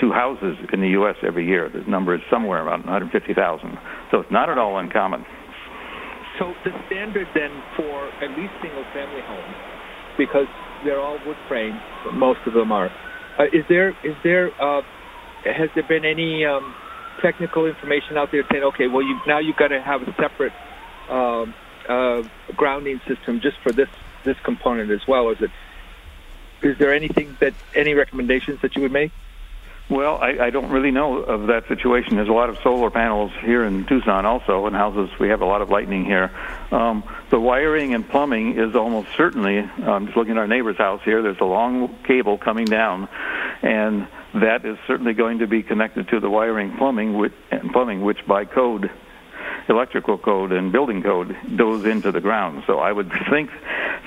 to 0.00 0.10
houses 0.10 0.56
in 0.72 0.80
the 0.80 0.88
U.S. 0.88 1.16
every 1.26 1.46
year. 1.46 1.68
The 1.68 1.88
number 1.90 2.14
is 2.14 2.20
somewhere 2.30 2.64
around 2.64 2.84
150,000. 2.84 3.78
So 4.10 4.20
it's 4.20 4.30
not 4.30 4.48
at 4.48 4.58
all 4.58 4.78
uncommon. 4.78 5.24
So 6.38 6.54
the 6.64 6.70
standard 6.86 7.28
then 7.34 7.62
for 7.76 8.08
at 8.22 8.30
least 8.30 8.52
single-family 8.62 9.22
homes, 9.26 9.56
because 10.18 10.46
they're 10.84 11.00
all 11.00 11.18
wood 11.24 11.36
framed, 11.48 11.78
most 12.12 12.40
of 12.46 12.54
them 12.54 12.72
are. 12.72 12.90
Uh, 13.38 13.44
is 13.52 13.64
there 13.68 13.90
is 14.04 14.16
there 14.22 14.50
uh, 14.60 14.82
has 15.44 15.68
there 15.74 15.84
been 15.88 16.04
any 16.04 16.44
um, 16.44 16.74
technical 17.22 17.66
information 17.66 18.16
out 18.16 18.30
there 18.32 18.44
saying, 18.50 18.64
okay, 18.64 18.88
well, 18.88 19.02
you 19.02 19.16
now 19.26 19.38
you've 19.38 19.56
got 19.56 19.68
to 19.68 19.80
have 19.80 20.02
a 20.02 20.12
separate 20.20 20.52
um, 21.08 21.54
uh, 21.88 22.22
grounding 22.56 23.00
system 23.08 23.40
just 23.42 23.56
for 23.62 23.72
this 23.72 23.88
this 24.24 24.36
component 24.44 24.90
as 24.90 25.00
well? 25.08 25.30
Is 25.30 25.38
it 25.40 25.50
is 26.62 26.76
there 26.78 26.94
anything 26.94 27.36
that 27.40 27.54
any 27.74 27.94
recommendations 27.94 28.58
that 28.62 28.76
you 28.76 28.82
would 28.82 28.92
make? 28.92 29.10
Well, 29.92 30.16
I, 30.16 30.46
I 30.46 30.48
don't 30.48 30.70
really 30.70 30.90
know 30.90 31.18
of 31.18 31.48
that 31.48 31.68
situation. 31.68 32.16
There's 32.16 32.30
a 32.30 32.32
lot 32.32 32.48
of 32.48 32.56
solar 32.62 32.88
panels 32.88 33.30
here 33.42 33.62
in 33.62 33.84
Tucson, 33.84 34.24
also 34.24 34.66
in 34.66 34.72
houses. 34.72 35.10
We 35.20 35.28
have 35.28 35.42
a 35.42 35.44
lot 35.44 35.60
of 35.60 35.68
lightning 35.68 36.06
here. 36.06 36.30
Um, 36.70 37.04
the 37.28 37.38
wiring 37.38 37.92
and 37.92 38.08
plumbing 38.08 38.58
is 38.58 38.74
almost 38.74 39.08
certainly. 39.18 39.58
I'm 39.58 40.06
just 40.06 40.16
looking 40.16 40.32
at 40.32 40.38
our 40.38 40.46
neighbor's 40.46 40.78
house 40.78 41.02
here. 41.04 41.20
There's 41.20 41.40
a 41.42 41.44
long 41.44 41.94
cable 42.04 42.38
coming 42.38 42.64
down, 42.64 43.06
and 43.60 44.08
that 44.32 44.64
is 44.64 44.78
certainly 44.86 45.12
going 45.12 45.40
to 45.40 45.46
be 45.46 45.62
connected 45.62 46.08
to 46.08 46.20
the 46.20 46.30
wiring 46.30 46.74
plumbing, 46.78 47.12
which, 47.12 47.34
and 47.50 47.70
plumbing, 47.70 48.00
which 48.00 48.26
by 48.26 48.46
code 48.46 48.90
electrical 49.68 50.16
code 50.16 50.52
and 50.52 50.72
building 50.72 51.02
code 51.02 51.36
goes 51.54 51.84
into 51.84 52.10
the 52.12 52.20
ground. 52.20 52.64
So 52.66 52.78
I 52.78 52.90
would 52.90 53.12
think 53.30 53.50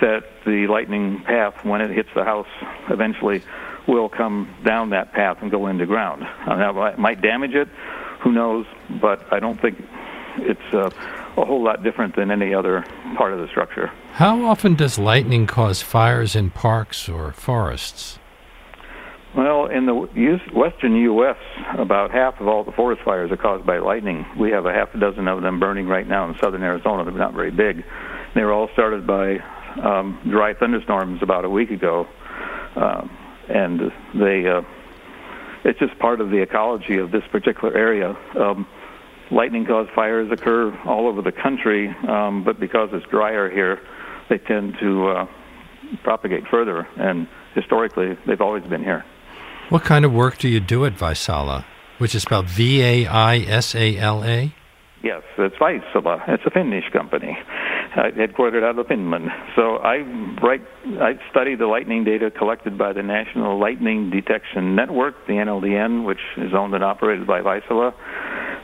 that 0.02 0.24
the 0.48 0.66
lightning 0.66 1.20
path, 1.20 1.64
when 1.64 1.82
it 1.82 1.92
hits 1.92 2.10
the 2.16 2.24
house, 2.24 2.48
eventually 2.90 3.44
will 3.88 4.10
come 4.10 4.54
down 4.66 4.90
that 4.92 5.14
path 5.14 5.38
and 5.42 5.52
go 5.52 5.68
into 5.68 5.86
ground. 5.86 6.24
Uh, 6.24 6.74
that 6.74 7.00
might 7.00 7.22
damage 7.22 7.54
it, 7.54 7.68
who 8.22 8.32
knows? 8.32 8.66
But 9.02 9.32
I 9.32 9.40
don't 9.40 9.60
think 9.62 9.78
it's 10.38 10.74
uh, 10.74 10.90
a 11.38 11.46
whole 11.46 11.64
lot 11.64 11.84
different 11.84 12.16
than 12.16 12.32
any 12.32 12.54
other 12.54 12.84
part 13.18 13.34
of 13.34 13.40
the 13.40 13.48
structure. 13.48 13.88
How 14.14 14.46
often 14.46 14.76
does 14.76 14.98
lightning 14.98 15.48
cause 15.48 15.82
fires 15.82 16.36
in 16.36 16.50
parks 16.50 17.08
or 17.10 17.32
forests? 17.32 18.20
Well, 19.36 19.66
in 19.66 19.86
the 19.86 19.94
western 20.54 20.96
U.S., 20.96 21.36
about 21.78 22.12
half 22.12 22.40
of 22.40 22.48
all 22.48 22.64
the 22.64 22.72
forest 22.72 23.02
fires 23.04 23.32
are 23.32 23.38
caused 23.38 23.66
by 23.66 23.80
lightning. 23.80 24.26
We 24.40 24.52
have 24.52 24.66
a 24.66 24.72
half 24.72 24.96
a 24.96 24.98
dozen 24.98 25.28
of 25.28 25.42
them 25.42 25.60
burning 25.60 25.88
right 25.88 26.08
now 26.08 26.30
in 26.30 26.38
southern 26.40 26.64
Arizona. 26.64 27.04
They're 27.04 27.14
not 27.14 27.34
very 27.34 27.52
big. 27.52 27.84
They 28.34 28.44
were 28.44 28.54
all 28.54 28.70
started 28.72 29.06
by 29.06 29.40
um, 29.84 30.20
dry 30.30 30.54
thunderstorms 30.54 31.22
about 31.22 31.44
a 31.44 31.50
week 31.50 31.70
ago, 31.70 32.08
uh, 32.78 33.06
and 33.50 33.92
they. 34.14 34.48
Uh, 34.48 34.62
it's 35.66 35.80
just 35.80 35.98
part 35.98 36.22
of 36.22 36.30
the 36.30 36.42
ecology 36.44 36.98
of 36.98 37.12
this 37.12 37.24
particular 37.32 37.76
area. 37.76 38.16
Um, 38.40 38.68
lightning 39.32 39.66
caused 39.66 39.90
fires 39.92 40.32
occur 40.32 40.72
all 40.86 41.08
over 41.08 41.24
the 41.24 41.32
country, 41.32 41.90
um, 42.08 42.44
but 42.44 42.60
because 42.60 42.90
it's 42.94 43.06
drier 43.08 43.50
here, 43.50 43.82
they 44.30 44.38
tend 44.38 44.78
to 44.80 45.08
uh, 45.08 45.28
propagate 46.04 46.44
further. 46.52 46.88
And 46.98 47.28
historically, 47.56 48.16
they've 48.28 48.42
always 48.42 48.64
been 48.64 48.84
here. 48.84 49.04
What 49.70 49.84
kind 49.84 50.06
of 50.06 50.14
work 50.14 50.38
do 50.38 50.48
you 50.48 50.60
do 50.60 50.86
at 50.86 50.94
Vaisala, 50.94 51.66
which 51.98 52.14
is 52.14 52.22
spelled 52.22 52.46
V 52.48 52.84
A 52.84 53.08
I 53.08 53.38
S 53.38 53.74
A 53.74 53.98
L 53.98 54.24
A? 54.24 54.54
Yes, 55.02 55.24
it's 55.38 55.56
Vaisala. 55.56 56.22
It's 56.28 56.44
a 56.46 56.52
Finnish 56.52 56.86
company, 56.94 57.36
uh, 57.96 58.12
headquartered 58.12 58.64
out 58.64 58.78
of 58.78 58.88
Finland. 58.88 59.30
So 59.56 59.78
I 59.78 59.98
write, 60.44 60.62
I 61.00 61.14
study 61.32 61.56
the 61.56 61.68
lightning 61.68 62.04
data 62.04 62.30
collected 62.30 62.78
by 62.78 62.94
the 62.94 63.04
National 63.04 63.60
Lightning 63.60 64.10
Detection 64.10 64.76
Network, 64.76 65.16
the 65.28 65.34
NLDN, 65.34 66.06
which 66.06 66.20
is 66.38 66.54
owned 66.54 66.74
and 66.74 66.84
operated 66.84 67.26
by 67.26 67.42
Vaisala. 67.42 67.94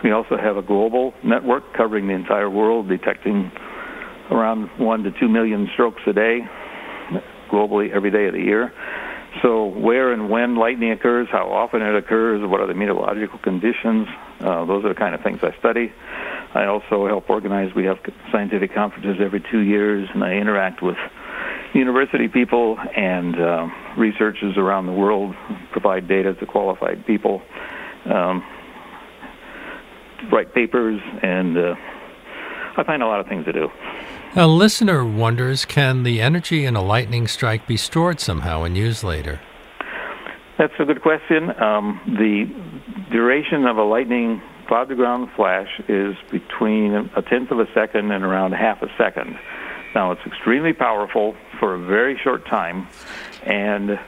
We 0.03 0.11
also 0.11 0.37
have 0.37 0.57
a 0.57 0.61
global 0.61 1.13
network 1.23 1.73
covering 1.73 2.07
the 2.07 2.13
entire 2.13 2.49
world, 2.49 2.89
detecting 2.89 3.51
around 4.31 4.69
one 4.77 5.03
to 5.03 5.11
two 5.19 5.27
million 5.27 5.69
strokes 5.73 6.01
a 6.07 6.13
day, 6.13 6.39
globally 7.51 7.91
every 7.91 8.11
day 8.11 8.27
of 8.27 8.33
the 8.33 8.41
year. 8.41 8.73
So, 9.41 9.65
where 9.65 10.11
and 10.11 10.29
when 10.29 10.57
lightning 10.57 10.91
occurs, 10.91 11.27
how 11.31 11.51
often 11.51 11.81
it 11.81 11.95
occurs, 11.95 12.41
what 12.43 12.59
are 12.59 12.67
the 12.67 12.73
meteorological 12.73 13.39
conditions, 13.39 14.07
uh, 14.41 14.65
those 14.65 14.83
are 14.83 14.89
the 14.89 14.99
kind 14.99 15.15
of 15.15 15.21
things 15.21 15.39
I 15.41 15.57
study. 15.59 15.93
I 16.53 16.65
also 16.65 17.07
help 17.07 17.29
organize, 17.29 17.73
we 17.73 17.85
have 17.85 17.97
scientific 18.31 18.73
conferences 18.73 19.17
every 19.23 19.43
two 19.51 19.59
years, 19.59 20.09
and 20.13 20.23
I 20.23 20.33
interact 20.33 20.81
with 20.81 20.97
university 21.73 22.27
people 22.27 22.77
and 22.95 23.39
uh, 23.39 23.67
researchers 23.97 24.57
around 24.57 24.87
the 24.87 24.91
world, 24.91 25.33
provide 25.71 26.07
data 26.07 26.33
to 26.33 26.45
qualified 26.45 27.05
people, 27.05 27.41
um, 28.05 28.43
write 30.31 30.53
papers, 30.53 30.99
and 31.23 31.57
uh, 31.57 31.75
I 32.77 32.83
find 32.83 33.01
a 33.01 33.07
lot 33.07 33.21
of 33.21 33.27
things 33.27 33.45
to 33.45 33.53
do. 33.53 33.69
A 34.35 34.47
listener 34.47 35.05
wonders 35.05 35.65
can 35.65 36.03
the 36.03 36.21
energy 36.21 36.65
in 36.65 36.75
a 36.75 36.81
lightning 36.81 37.27
strike 37.27 37.67
be 37.67 37.77
stored 37.77 38.19
somehow 38.19 38.63
and 38.63 38.77
used 38.77 39.03
later? 39.03 39.41
That's 40.57 40.73
a 40.79 40.85
good 40.85 41.01
question. 41.01 41.49
Um, 41.61 41.99
the 42.05 42.45
duration 43.11 43.65
of 43.65 43.77
a 43.77 43.83
lightning 43.83 44.41
cloud 44.71 44.87
to 44.87 44.95
ground 44.95 45.29
flash 45.35 45.67
is 45.89 46.15
between 46.29 46.93
a 46.93 47.21
tenth 47.21 47.51
of 47.51 47.59
a 47.59 47.67
second 47.73 48.09
and 48.09 48.23
around 48.23 48.53
half 48.53 48.81
a 48.81 48.89
second. 48.97 49.37
Now, 49.93 50.13
it's 50.13 50.25
extremely 50.25 50.71
powerful 50.71 51.35
for 51.59 51.73
a 51.73 51.77
very 51.77 52.17
short 52.17 52.45
time, 52.45 52.87
and 53.43 53.99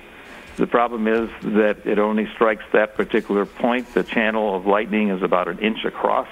the 0.56 0.66
problem 0.66 1.10
is 1.10 1.30
that 1.42 1.86
it 1.86 2.00
only 2.00 2.30
strikes 2.34 2.64
that 2.72 2.96
particular 2.96 3.46
point. 3.46 3.94
The 3.94 4.06
channel 4.06 4.56
of 4.56 4.66
lightning 4.66 5.10
is 5.10 5.22
about 5.22 5.50
an 5.50 5.60
inch 5.60 5.84
across 5.84 6.30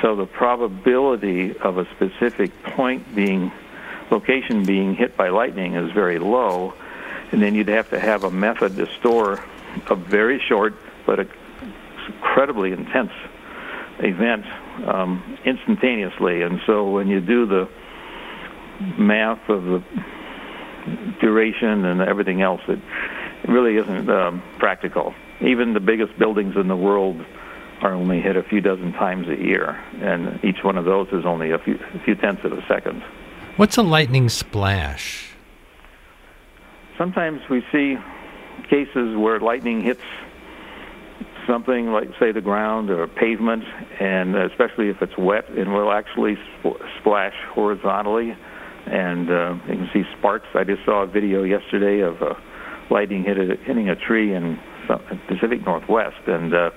so 0.00 0.16
the 0.16 0.26
probability 0.26 1.56
of 1.58 1.78
a 1.78 1.88
specific 1.94 2.50
point 2.64 3.14
being, 3.14 3.52
location 4.10 4.64
being 4.64 4.96
hit 4.96 5.16
by 5.16 5.28
lightning 5.28 5.74
is 5.74 5.92
very 5.92 6.18
low. 6.18 6.74
And 7.30 7.40
then 7.40 7.54
you'd 7.54 7.68
have 7.68 7.90
to 7.90 8.00
have 8.00 8.24
a 8.24 8.30
method 8.32 8.74
to 8.74 8.92
store 8.98 9.44
a 9.86 9.94
very 9.94 10.42
short 10.48 10.74
but 11.06 11.28
incredibly 12.08 12.72
intense 12.72 13.12
event 13.98 14.44
um, 14.86 15.38
instantaneously. 15.44 16.42
And 16.42 16.60
so 16.66 16.90
when 16.90 17.08
you 17.08 17.20
do 17.20 17.46
the 17.46 17.68
math 18.98 19.48
of 19.48 19.64
the 19.64 19.82
duration 21.20 21.84
and 21.84 22.00
everything 22.00 22.42
else, 22.42 22.60
it, 22.68 22.80
really 23.48 23.76
isn't 23.76 24.08
um, 24.08 24.42
practical. 24.58 25.14
Even 25.40 25.74
the 25.74 25.80
biggest 25.80 26.16
buildings 26.18 26.56
in 26.56 26.68
the 26.68 26.76
world 26.76 27.24
are 27.80 27.92
only 27.92 28.20
hit 28.20 28.36
a 28.36 28.42
few 28.42 28.60
dozen 28.60 28.92
times 28.92 29.28
a 29.28 29.36
year, 29.36 29.80
and 30.00 30.42
each 30.44 30.62
one 30.62 30.78
of 30.78 30.84
those 30.84 31.08
is 31.08 31.24
only 31.24 31.50
a 31.50 31.58
few, 31.58 31.78
a 31.94 31.98
few 32.04 32.14
tenths 32.14 32.44
of 32.44 32.52
a 32.52 32.64
second. 32.66 33.02
What's 33.56 33.76
a 33.76 33.82
lightning 33.82 34.28
splash? 34.28 35.30
Sometimes 36.96 37.40
we 37.50 37.64
see 37.72 37.96
cases 38.68 39.16
where 39.16 39.40
lightning 39.40 39.80
hits 39.80 40.02
something 41.46 41.92
like, 41.92 42.08
say, 42.20 42.32
the 42.32 42.40
ground 42.40 42.90
or 42.90 43.06
pavement, 43.06 43.64
and 44.00 44.36
especially 44.36 44.88
if 44.88 45.00
it's 45.00 45.16
wet, 45.18 45.44
it 45.50 45.68
will 45.68 45.92
actually 45.92 46.36
sp- 46.60 46.80
splash 47.00 47.34
horizontally, 47.50 48.36
and 48.86 49.30
uh, 49.30 49.54
you 49.68 49.76
can 49.76 49.90
see 49.92 50.02
sparks. 50.18 50.46
I 50.54 50.64
just 50.64 50.84
saw 50.84 51.02
a 51.02 51.06
video 51.06 51.42
yesterday 51.42 52.00
of 52.00 52.20
uh, 52.22 52.34
lightning 52.90 53.24
hit 53.24 53.38
a, 53.38 53.56
hitting 53.64 53.88
a 53.88 53.96
tree 53.96 54.34
in 54.34 54.58
Pacific 55.28 55.64
Northwest, 55.64 56.26
and 56.26 56.54
uh, 56.54 56.70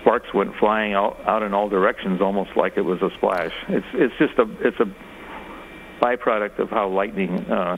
sparks 0.00 0.32
went 0.34 0.54
flying 0.58 0.94
out, 0.94 1.16
out 1.26 1.42
in 1.42 1.54
all 1.54 1.68
directions, 1.68 2.20
almost 2.20 2.50
like 2.56 2.74
it 2.76 2.82
was 2.82 3.00
a 3.02 3.10
splash. 3.16 3.52
It's 3.68 3.86
it's 3.94 4.14
just 4.18 4.38
a 4.38 4.46
it's 4.66 4.80
a 4.80 6.04
byproduct 6.04 6.58
of 6.58 6.68
how 6.70 6.88
lightning 6.88 7.30
uh, 7.50 7.76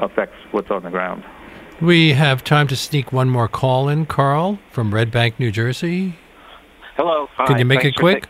affects 0.00 0.36
what's 0.50 0.70
on 0.70 0.82
the 0.82 0.90
ground. 0.90 1.24
We 1.80 2.14
have 2.14 2.42
time 2.42 2.68
to 2.68 2.76
sneak 2.76 3.12
one 3.12 3.28
more 3.28 3.48
call 3.48 3.88
in, 3.88 4.06
Carl 4.06 4.58
from 4.70 4.94
Red 4.94 5.10
Bank, 5.10 5.38
New 5.38 5.50
Jersey. 5.50 6.16
Hello. 6.96 7.28
Hi. 7.36 7.46
Can 7.46 7.58
you 7.58 7.66
make 7.66 7.82
Thanks 7.82 7.98
it 7.98 8.00
quick? 8.00 8.28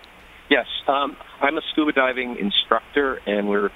yes. 0.50 0.66
Um, 0.88 1.16
I'm 1.40 1.56
a 1.56 1.62
scuba 1.70 1.92
diving 1.92 2.36
instructor, 2.38 3.20
and 3.26 3.48
we're 3.48 3.70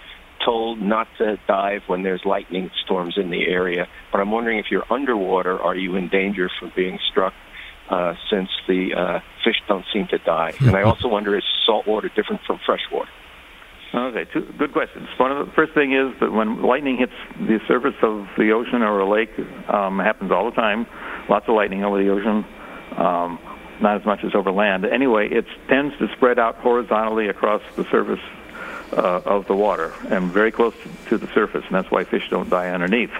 told 0.45 0.81
not 0.81 1.07
to 1.19 1.39
dive 1.47 1.83
when 1.87 2.03
there's 2.03 2.25
lightning 2.25 2.71
storms 2.85 3.15
in 3.17 3.31
the 3.31 3.47
area. 3.47 3.87
But 4.11 4.21
I'm 4.21 4.31
wondering 4.33 4.59
if 4.59 4.67
you're 4.71 4.91
underwater, 4.91 5.61
are 5.61 5.77
you 5.77 5.95
in 5.95 6.09
danger 6.09 6.51
from 6.59 6.73
being 6.75 6.99
struck 7.11 7.35
uh, 7.91 8.15
since 8.31 8.49
the 8.67 8.95
uh, 8.95 9.21
fish 9.45 9.57
don't 9.69 9.85
seem 9.93 10.07
to 10.09 10.19
die. 10.19 10.55
And 10.61 10.77
I 10.77 10.83
also 10.85 11.09
wonder 11.09 11.37
is 11.37 11.45
salt 11.67 11.87
water 11.87 12.09
different 12.15 12.43
from 12.47 12.61
fresh 12.65 12.83
water? 12.91 13.11
Okay, 13.93 14.25
two 14.33 14.43
good 14.57 14.73
questions. 14.73 15.09
One 15.17 15.33
of 15.33 15.47
the 15.47 15.53
first 15.53 15.73
thing 15.75 15.93
is 15.93 16.15
that 16.21 16.31
when 16.31 16.63
lightning 16.63 16.97
hits 16.97 17.13
the 17.41 17.61
surface 17.67 17.97
of 18.03 18.29
the 18.39 18.53
ocean 18.53 18.83
or 18.83 19.01
a 19.01 19.09
lake, 19.09 19.31
um, 19.69 19.99
happens 19.99 20.31
all 20.31 20.45
the 20.45 20.55
time. 20.55 20.87
Lots 21.29 21.49
of 21.49 21.57
lightning 21.57 21.83
over 21.83 22.01
the 22.01 22.09
ocean, 22.11 22.45
um, 22.97 23.41
not 23.81 23.97
as 23.97 24.05
much 24.05 24.23
as 24.23 24.33
over 24.37 24.53
land. 24.53 24.85
Anyway, 24.85 25.29
it 25.31 25.45
tends 25.69 25.97
to 25.99 26.07
spread 26.15 26.39
out 26.39 26.57
horizontally 26.59 27.29
across 27.29 27.63
the 27.75 27.85
surface 27.91 28.21
uh, 28.93 29.23
of 29.25 29.47
the 29.49 29.57
water 29.57 29.93
and 30.09 30.31
very 30.31 30.53
close 30.53 30.75
to 31.09 31.19
the 31.19 31.27
surface, 31.35 31.65
and 31.67 31.75
that's 31.75 31.91
why 31.91 32.05
fish 32.05 32.29
don't 32.31 32.49
die 32.49 32.71
underneath. 32.71 33.11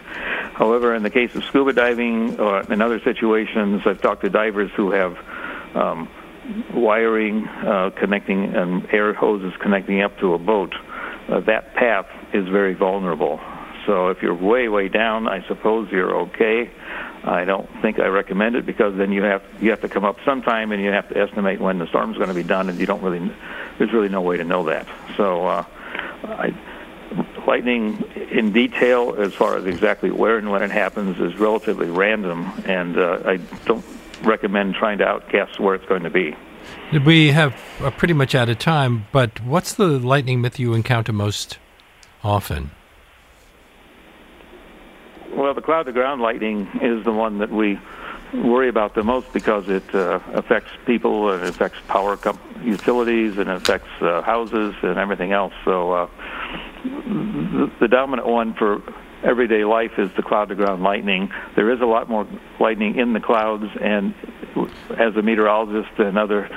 However, 0.55 0.95
in 0.95 1.03
the 1.03 1.11
case 1.11 1.35
of 1.35 1.43
scuba 1.45 1.73
diving 1.73 2.39
or 2.39 2.61
in 2.73 2.81
other 2.81 3.01
situations, 3.01 3.83
I've 3.87 4.01
talked 4.01 4.23
to 4.23 4.31
divers 4.31 4.71
who 4.77 4.93
have 4.93 5.19
um, 5.75 6.09
wiring 6.75 7.47
uh, 7.47 7.91
connecting 7.97 8.55
and 8.55 8.87
air 8.93 9.13
hoses 9.13 9.53
connecting 9.61 10.03
up 10.03 10.19
to 10.19 10.35
a 10.35 10.39
boat. 10.39 10.75
Uh, 11.29 11.41
that 11.41 11.75
path 11.75 12.07
is 12.33 12.49
very 12.49 12.75
vulnerable. 12.75 13.41
So 13.87 14.09
if 14.09 14.23
you're 14.23 14.35
way, 14.35 14.69
way 14.69 14.89
down, 14.89 15.27
I 15.29 15.47
suppose 15.47 15.91
you're 15.91 16.15
okay. 16.23 16.71
I 17.25 17.45
don't 17.45 17.69
think 17.83 17.99
I 17.99 18.07
recommend 18.07 18.57
it 18.57 18.65
because 18.65 18.97
then 18.97 19.13
you 19.13 19.23
have 19.23 19.43
you 19.61 19.71
have 19.71 19.81
to 19.83 19.89
come 19.89 20.05
up 20.05 20.17
sometime 20.25 20.73
and 20.73 20.83
you 20.83 20.91
have 20.91 21.09
to 21.11 21.19
estimate 21.19 21.61
when 21.61 21.79
the 21.79 21.87
storm's 21.87 22.17
going 22.17 22.29
to 22.29 22.35
be 22.35 22.43
done, 22.43 22.69
and 22.69 22.79
you 22.81 22.87
don't 22.87 23.03
really 23.03 23.31
there's 23.79 23.93
really 23.93 24.09
no 24.09 24.23
way 24.23 24.37
to 24.37 24.45
know 24.45 24.65
that. 24.65 24.87
So, 25.17 25.47
uh, 25.47 25.65
I, 26.25 26.55
lightning 27.47 28.05
in 28.31 28.53
detail 28.53 29.17
as 29.19 29.35
far 29.35 29.57
as 29.57 29.67
exactly 29.67 30.11
where 30.11 30.39
and 30.39 30.51
when 30.51 30.63
it 30.63 30.71
happens 30.71 31.19
is 31.19 31.39
relatively 31.39 31.91
random, 31.91 32.51
and 32.65 32.97
uh, 32.97 33.23
I 33.25 33.37
don't 33.65 33.85
recommend 34.23 34.75
trying 34.75 34.99
to 34.99 35.05
outguess 35.05 35.59
where 35.59 35.75
it's 35.75 35.87
going 35.87 36.03
to 36.03 36.11
be. 36.11 36.35
We 37.05 37.31
have 37.31 37.55
uh, 37.81 37.91
pretty 37.91 38.15
much 38.15 38.35
out 38.35 38.49
of 38.49 38.59
time, 38.59 39.07
but 39.13 39.41
what's 39.43 39.75
the 39.75 39.87
lightning 39.87 40.41
myth 40.41 40.59
you 40.59 40.75
encounter 40.75 41.13
most 41.13 41.59
often? 42.23 42.71
Well, 45.33 45.55
the 45.55 45.63
cloud 45.63 45.85
to 45.85 45.93
ground 45.93 46.21
lightning 46.21 46.69
is 46.83 47.05
the 47.05 47.13
one 47.13 47.39
that 47.39 47.51
we 47.51 47.79
worry 48.35 48.69
about 48.69 48.95
the 48.95 49.03
most 49.03 49.33
because 49.33 49.69
it 49.69 49.95
uh, 49.95 50.21
affects 50.35 50.71
people 50.87 51.31
and 51.31 51.43
it 51.43 51.49
affects 51.49 51.79
power 51.89 52.19
utilities 52.63 53.39
and 53.39 53.49
it 53.49 53.57
affects 53.57 53.89
uh, 54.01 54.23
houses 54.23 54.75
and 54.83 54.99
everything 54.99 55.33
else. 55.33 55.53
So 55.65 55.93
uh, 55.93 56.09
the, 56.85 57.71
the 57.81 57.89
dominant 57.89 58.29
one 58.29 58.55
for 58.55 58.83
everyday 59.23 59.65
life 59.65 59.93
is 59.99 60.11
the 60.17 60.23
cloud 60.23 60.49
to 60.49 60.55
ground 60.55 60.83
lightning. 60.83 61.31
There 61.57 61.71
is 61.71 61.81
a 61.81 61.87
lot 61.87 62.09
more 62.09 62.27
lightning 62.59 62.97
in 62.97 63.13
the 63.13 63.21
clouds, 63.21 63.65
and 63.81 64.15
as 64.99 65.17
a 65.17 65.23
meteorologist 65.23 65.99
and 65.99 66.19
other 66.19 66.49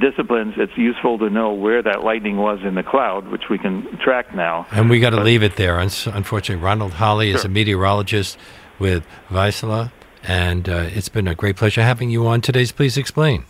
disciplines, 0.00 0.54
it's 0.56 0.76
useful 0.76 1.18
to 1.18 1.30
know 1.30 1.52
where 1.52 1.82
that 1.82 2.04
lightning 2.04 2.36
was 2.36 2.60
in 2.62 2.74
the 2.74 2.82
cloud, 2.82 3.28
which 3.28 3.48
we 3.48 3.58
can 3.58 3.98
track 3.98 4.34
now. 4.34 4.66
And 4.70 4.90
we 4.90 5.00
got 5.00 5.10
to 5.10 5.22
leave 5.22 5.42
it 5.42 5.56
there. 5.56 5.78
Unfortunately, 5.78 6.62
Ronald 6.62 6.94
Holle 6.94 7.22
sure. 7.22 7.36
is 7.36 7.44
a 7.44 7.48
meteorologist 7.48 8.38
with 8.78 9.04
Vaisala, 9.30 9.92
and 10.22 10.68
uh, 10.68 10.88
it's 10.90 11.08
been 11.08 11.28
a 11.28 11.34
great 11.34 11.56
pleasure 11.56 11.82
having 11.82 12.10
you 12.10 12.26
on 12.26 12.40
today's 12.40 12.72
Please 12.72 12.96
Explain. 12.96 13.44